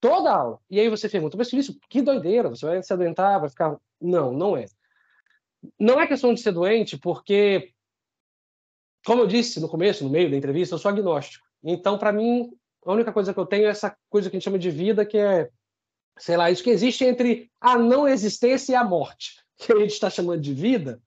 [0.00, 0.58] Toda aula.
[0.70, 3.78] E aí você pergunta, mas isso, que doideira, você vai se adoentar, vai ficar.
[4.00, 4.66] Não, não é.
[5.78, 7.73] Não é questão de ser doente, porque
[9.04, 11.46] como eu disse no começo, no meio da entrevista, eu sou agnóstico.
[11.62, 12.50] Então, para mim,
[12.84, 15.04] a única coisa que eu tenho é essa coisa que a gente chama de vida,
[15.04, 15.50] que é,
[16.18, 19.92] sei lá, isso que existe entre a não existência e a morte, que a gente
[19.92, 21.00] está chamando de vida,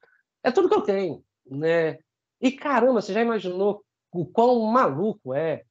[0.43, 1.97] é tudo que eu tenho, né?
[2.39, 5.63] E caramba, você já imaginou o quão maluco é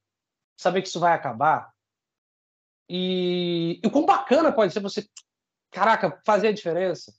[0.57, 1.71] saber que isso vai acabar?
[2.89, 5.07] E, e o quão bacana pode ser você,
[5.71, 7.15] caraca, fazer a diferença?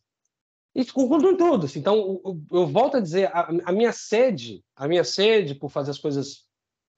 [0.78, 1.66] Isso com tudo.
[1.76, 5.90] Então, eu, eu, volto a dizer, a, a, minha sede, a minha sede por fazer
[5.90, 6.46] as coisas,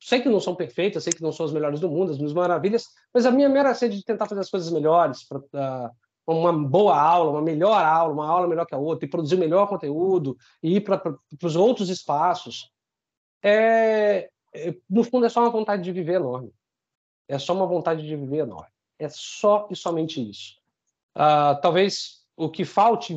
[0.01, 2.33] sei que não são perfeitas, sei que não são as melhores do mundo, as minhas
[2.33, 5.89] maravilhas, mas a minha mera sede de tentar fazer as coisas melhores, pra, uh,
[6.27, 9.65] uma boa aula, uma melhor aula, uma aula melhor que a outra, e produzir melhor
[9.69, 12.69] conteúdo, e ir para os outros espaços,
[13.41, 16.53] é, é, no fundo é só uma vontade de viver enorme.
[17.29, 18.73] É só uma vontade de viver enorme.
[18.99, 20.57] É só e somente isso.
[21.15, 23.15] Uh, talvez o que falte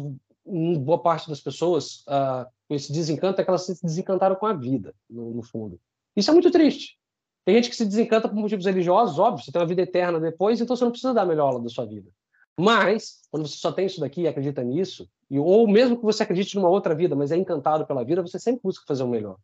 [0.78, 4.52] boa parte das pessoas uh, com esse desencanto é que elas se desencantaram com a
[4.52, 5.80] vida, no, no, fundo.
[6.16, 6.98] Isso é muito triste.
[7.44, 10.60] Tem gente que se desencanta por motivos religiosos, óbvio, você tem uma vida eterna depois,
[10.60, 12.10] então você não precisa dar a melhor aula da sua vida.
[12.58, 16.22] Mas, quando você só tem isso daqui e acredita nisso, e, ou mesmo que você
[16.22, 19.38] acredite numa outra vida, mas é encantado pela vida, você sempre busca fazer o melhor.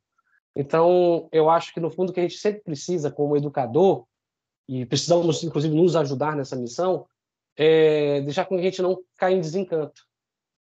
[0.54, 4.04] Então, eu acho que, no fundo, o que a gente sempre precisa, como educador,
[4.68, 7.06] e precisamos, inclusive, nos ajudar nessa missão,
[7.56, 10.07] é deixar com que a gente não caia em desencanto.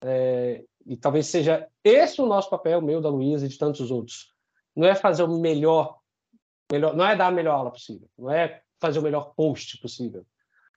[0.03, 4.33] É, e talvez seja esse o nosso papel, meu, da Luísa e de tantos outros.
[4.77, 5.99] Não é fazer o melhor,
[6.71, 10.27] melhor, não é dar a melhor aula possível, não é fazer o melhor post possível,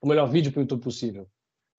[0.00, 1.28] o melhor vídeo para o YouTube possível.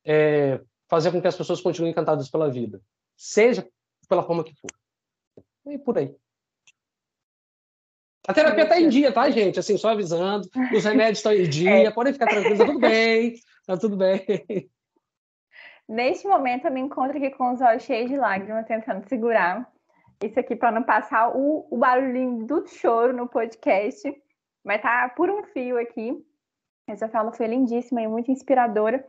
[0.06, 2.82] É fazer com que as pessoas continuem encantadas pela vida,
[3.16, 3.68] seja
[4.08, 4.72] pela forma que for.
[5.66, 6.16] E por aí.
[8.28, 9.60] A terapia está em dia, tá, gente?
[9.60, 10.48] Assim, só avisando.
[10.76, 11.92] Os remédios estão em dia, é.
[11.92, 13.34] podem ficar tranquilos, tá tudo bem,
[13.66, 14.70] tá tudo bem.
[15.90, 19.68] Neste momento, eu me encontro aqui com os olhos cheios de lágrimas, tentando segurar
[20.24, 24.08] isso aqui para não passar o, o barulhinho do choro no podcast.
[24.64, 26.16] Mas tá por um fio aqui.
[26.88, 29.04] Essa fala foi lindíssima e muito inspiradora.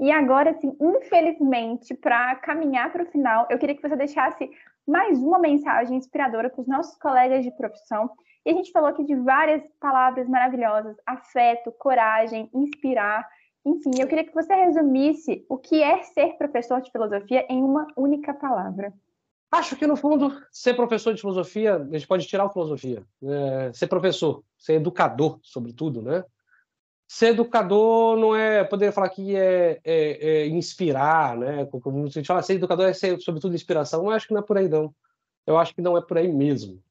[0.00, 4.50] E agora, assim, infelizmente, para caminhar para o final, eu queria que você deixasse
[4.88, 8.10] mais uma mensagem inspiradora para os nossos colegas de profissão.
[8.46, 13.28] E a gente falou aqui de várias palavras maravilhosas: afeto, coragem, inspirar.
[13.64, 17.86] Enfim, eu queria que você resumisse o que é ser professor de filosofia em uma
[17.96, 18.92] única palavra.
[19.52, 23.04] Acho que, no fundo, ser professor de filosofia, a gente pode tirar a filosofia.
[23.22, 26.24] É, ser professor, ser educador, sobretudo, né?
[27.06, 31.66] Ser educador não é, poderia falar que é, é, é inspirar, né?
[31.66, 34.04] Como a gente fala, ser educador é ser, sobretudo, inspiração.
[34.04, 34.92] Eu acho que não é por aí, não.
[35.46, 36.82] Eu acho que não é por aí mesmo.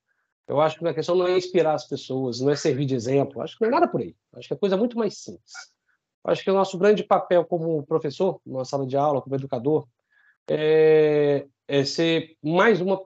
[0.47, 3.39] Eu acho que a questão não é inspirar as pessoas, não é servir de exemplo.
[3.39, 4.15] Eu acho que não é nada por aí.
[4.31, 5.51] Eu acho que é coisa muito mais simples.
[6.23, 9.87] Acho que o nosso grande papel como professor, numa sala de aula, como educador,
[10.49, 13.01] é, é ser mais uma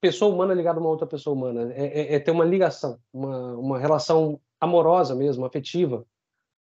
[0.00, 1.72] pessoa humana ligada a uma outra pessoa humana.
[1.72, 6.04] É, é, é ter uma ligação, uma, uma relação amorosa mesmo, afetiva,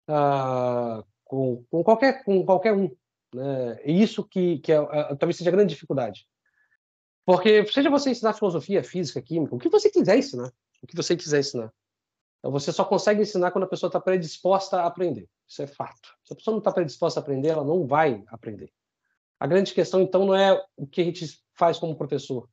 [0.08, 2.90] uh, com, com, qualquer, com qualquer um.
[3.34, 3.80] Né?
[3.84, 6.26] E isso que, que é, é, talvez seja a grande dificuldade.
[7.24, 10.50] Porque seja você ensinar filosofia, física, química, o que você quiser ensinar,
[10.82, 11.72] o que você quiser ensinar.
[12.38, 15.28] Então, você só consegue ensinar quando a pessoa está predisposta a aprender.
[15.46, 16.14] Isso é fato.
[16.24, 18.70] Se a pessoa não está predisposta a aprender, ela não vai aprender.
[19.40, 22.48] A grande questão, então, não é o que a gente faz como professor.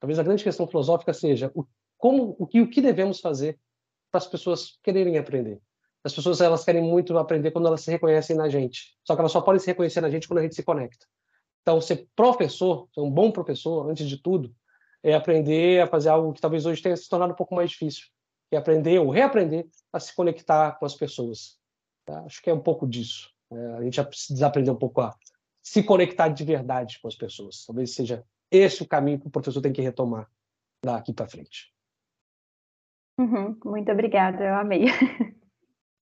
[0.00, 1.66] Talvez a grande questão filosófica seja o,
[1.96, 3.58] como, o, que, o que devemos fazer
[4.10, 5.60] para as pessoas quererem aprender.
[6.04, 8.96] As pessoas elas querem muito aprender quando elas se reconhecem na gente.
[9.04, 11.06] Só que elas só podem se reconhecer na gente quando a gente se conecta.
[11.62, 14.54] Então, ser professor, ser um bom professor, antes de tudo,
[15.02, 18.06] é aprender a fazer algo que talvez hoje tenha se tornado um pouco mais difícil,
[18.56, 21.58] aprender ou reaprender a se conectar com as pessoas.
[22.04, 22.20] Tá?
[22.20, 23.30] Acho que é um pouco disso.
[23.50, 25.14] É, a gente já precisa aprender um pouco a
[25.62, 27.64] se conectar de verdade com as pessoas.
[27.66, 30.30] Talvez seja esse o caminho que o professor tem que retomar
[30.84, 31.72] daqui para frente.
[33.18, 34.86] Uhum, muito obrigada, eu amei.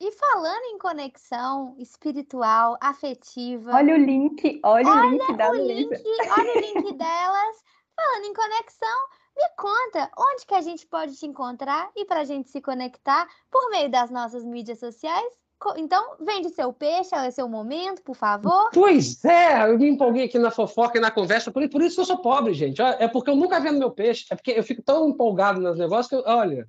[0.01, 3.73] E falando em conexão espiritual, afetiva.
[3.73, 6.03] Olha o link, olha, olha o link da o link,
[6.37, 7.65] Olha o link delas.
[7.97, 9.07] Falando em conexão,
[9.37, 13.27] me conta onde que a gente pode te encontrar e para a gente se conectar
[13.51, 15.33] por meio das nossas mídias sociais.
[15.77, 18.69] Então, vende seu peixe, é seu momento, por favor.
[18.73, 22.01] Pois é, eu me empolguei aqui na fofoca e na conversa, por, por isso que
[22.03, 22.83] eu sou pobre, gente.
[22.83, 26.09] É porque eu nunca vendo meu peixe, é porque eu fico tão empolgado nos negócios
[26.09, 26.69] que, eu, olha,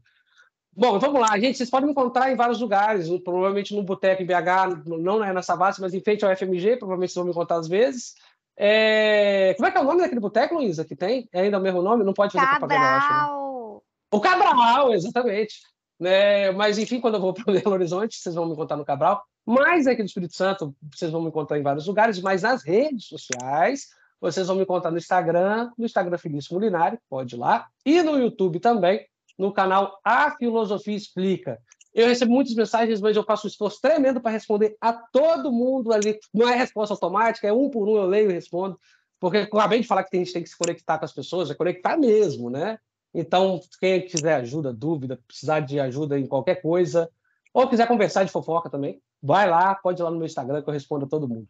[0.78, 1.58] Bom, vamos lá, gente.
[1.58, 5.42] Vocês podem me encontrar em vários lugares, provavelmente no Boteco em BH, não é na
[5.42, 8.14] Savassi, mas em frente ao FMG, provavelmente vocês vão me encontrar às vezes.
[8.58, 9.54] É...
[9.56, 11.28] Como é que é o nome daquele boteco, Luísa, que tem?
[11.34, 12.04] É ainda o mesmo nome?
[12.04, 12.60] Não pode fazer Cabral.
[12.60, 13.10] propaganda, acho.
[13.14, 13.80] Né?
[14.12, 15.56] O Cabral, exatamente.
[16.00, 16.52] Né?
[16.52, 19.24] Mas, enfim, quando eu vou para o Belo Horizonte, vocês vão me encontrar no Cabral.
[19.46, 23.06] Mas aqui no Espírito Santo, vocês vão me encontrar em vários lugares, mas nas redes
[23.06, 23.88] sociais,
[24.20, 28.18] vocês vão me encontrar no Instagram, no Instagram Felício Mulinário, pode ir lá, e no
[28.18, 29.06] YouTube também,
[29.38, 31.60] no canal A Filosofia Explica.
[31.96, 35.94] Eu recebo muitas mensagens, mas eu faço um esforço tremendo para responder a todo mundo
[35.94, 36.20] ali.
[36.34, 38.78] Não é resposta automática, é um por um eu leio e respondo,
[39.18, 41.56] porque acabei de falar que a gente tem que se conectar com as pessoas, é
[41.56, 42.78] conectar mesmo, né?
[43.14, 47.10] Então, quem quiser ajuda, dúvida, precisar de ajuda em qualquer coisa,
[47.54, 50.70] ou quiser conversar de fofoca também, vai lá, pode ir lá no meu Instagram que
[50.70, 51.48] eu respondo a todo mundo.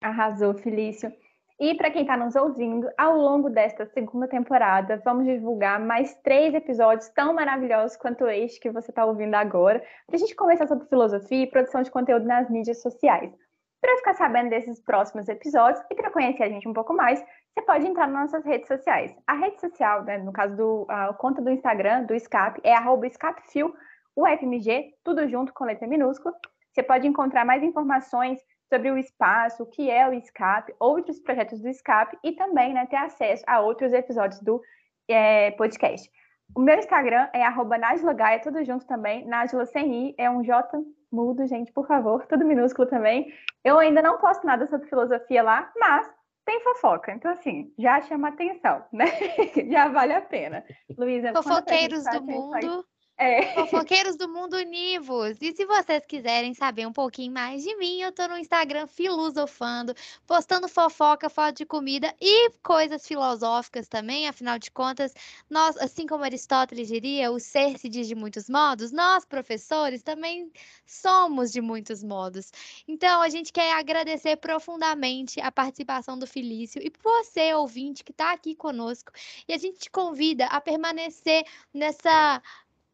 [0.00, 1.12] Arrasou, Felício.
[1.60, 6.54] E para quem está nos ouvindo, ao longo desta segunda temporada, vamos divulgar mais três
[6.54, 10.88] episódios tão maravilhosos quanto este que você está ouvindo agora, para a gente conversar sobre
[10.88, 13.30] filosofia e produção de conteúdo nas mídias sociais.
[13.78, 17.60] Para ficar sabendo desses próximos episódios e para conhecer a gente um pouco mais, você
[17.66, 19.14] pode entrar nas nossas redes sociais.
[19.26, 22.72] A rede social, né, no caso do a conta do Instagram, do Escape, é
[23.06, 23.74] escapefil,
[24.16, 26.34] UFMG, tudo junto com letra minúscula.
[26.72, 28.40] Você pode encontrar mais informações
[28.72, 32.86] sobre o espaço, o que é o escape, outros projetos do escape e também né,
[32.86, 34.62] ter acesso a outros episódios do
[35.08, 36.08] é, podcast.
[36.54, 37.76] O meu Instagram é arroba
[38.14, 39.26] Gaia, tudo junto também.
[39.26, 40.78] Nájila sem I, é um J
[41.12, 43.32] mudo, gente, por favor, tudo minúsculo também.
[43.64, 46.08] Eu ainda não posto nada sobre filosofia lá, mas
[46.44, 47.12] tem fofoca.
[47.12, 49.06] Então, assim, já chama atenção, né?
[49.70, 50.64] já vale a pena.
[50.96, 52.84] Luísa, Fofoqueiros do mundo.
[53.20, 53.52] É.
[53.52, 55.36] Fofoqueiros do Mundo Univos.
[55.42, 59.94] E se vocês quiserem saber um pouquinho mais de mim, eu tô no Instagram filosofando,
[60.26, 64.26] postando fofoca, foto de comida e coisas filosóficas também.
[64.26, 65.12] Afinal de contas,
[65.50, 70.50] nós, assim como Aristóteles diria, o ser se diz de muitos modos, nós, professores, também
[70.86, 72.50] somos de muitos modos.
[72.88, 78.32] Então, a gente quer agradecer profundamente a participação do Felício e você, ouvinte, que está
[78.32, 79.12] aqui conosco.
[79.46, 81.44] E a gente te convida a permanecer
[81.74, 82.40] nessa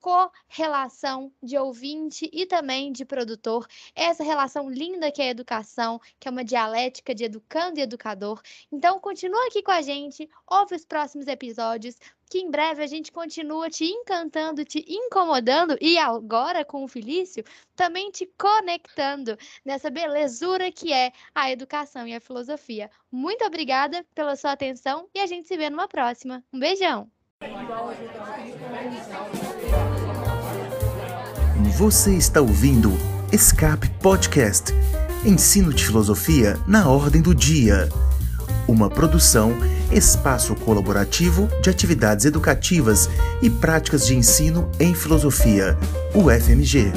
[0.06, 6.28] correlação de ouvinte e também de produtor, essa relação linda que é a educação, que
[6.28, 8.40] é uma dialética de educando e educador.
[8.70, 11.96] Então, continua aqui com a gente, ouve os próximos episódios,
[12.30, 17.42] que em breve a gente continua te encantando, te incomodando e agora com o Felício,
[17.74, 22.88] também te conectando nessa belezura que é a educação e a filosofia.
[23.10, 26.44] Muito obrigada pela sua atenção e a gente se vê numa próxima.
[26.52, 27.10] Um beijão!
[31.76, 32.90] Você está ouvindo
[33.30, 34.72] Escape Podcast
[35.22, 37.90] Ensino de Filosofia na Ordem do Dia.
[38.66, 39.52] Uma produção,
[39.92, 43.10] espaço colaborativo de atividades educativas
[43.42, 45.76] e práticas de ensino em filosofia,
[46.14, 46.94] UFMG.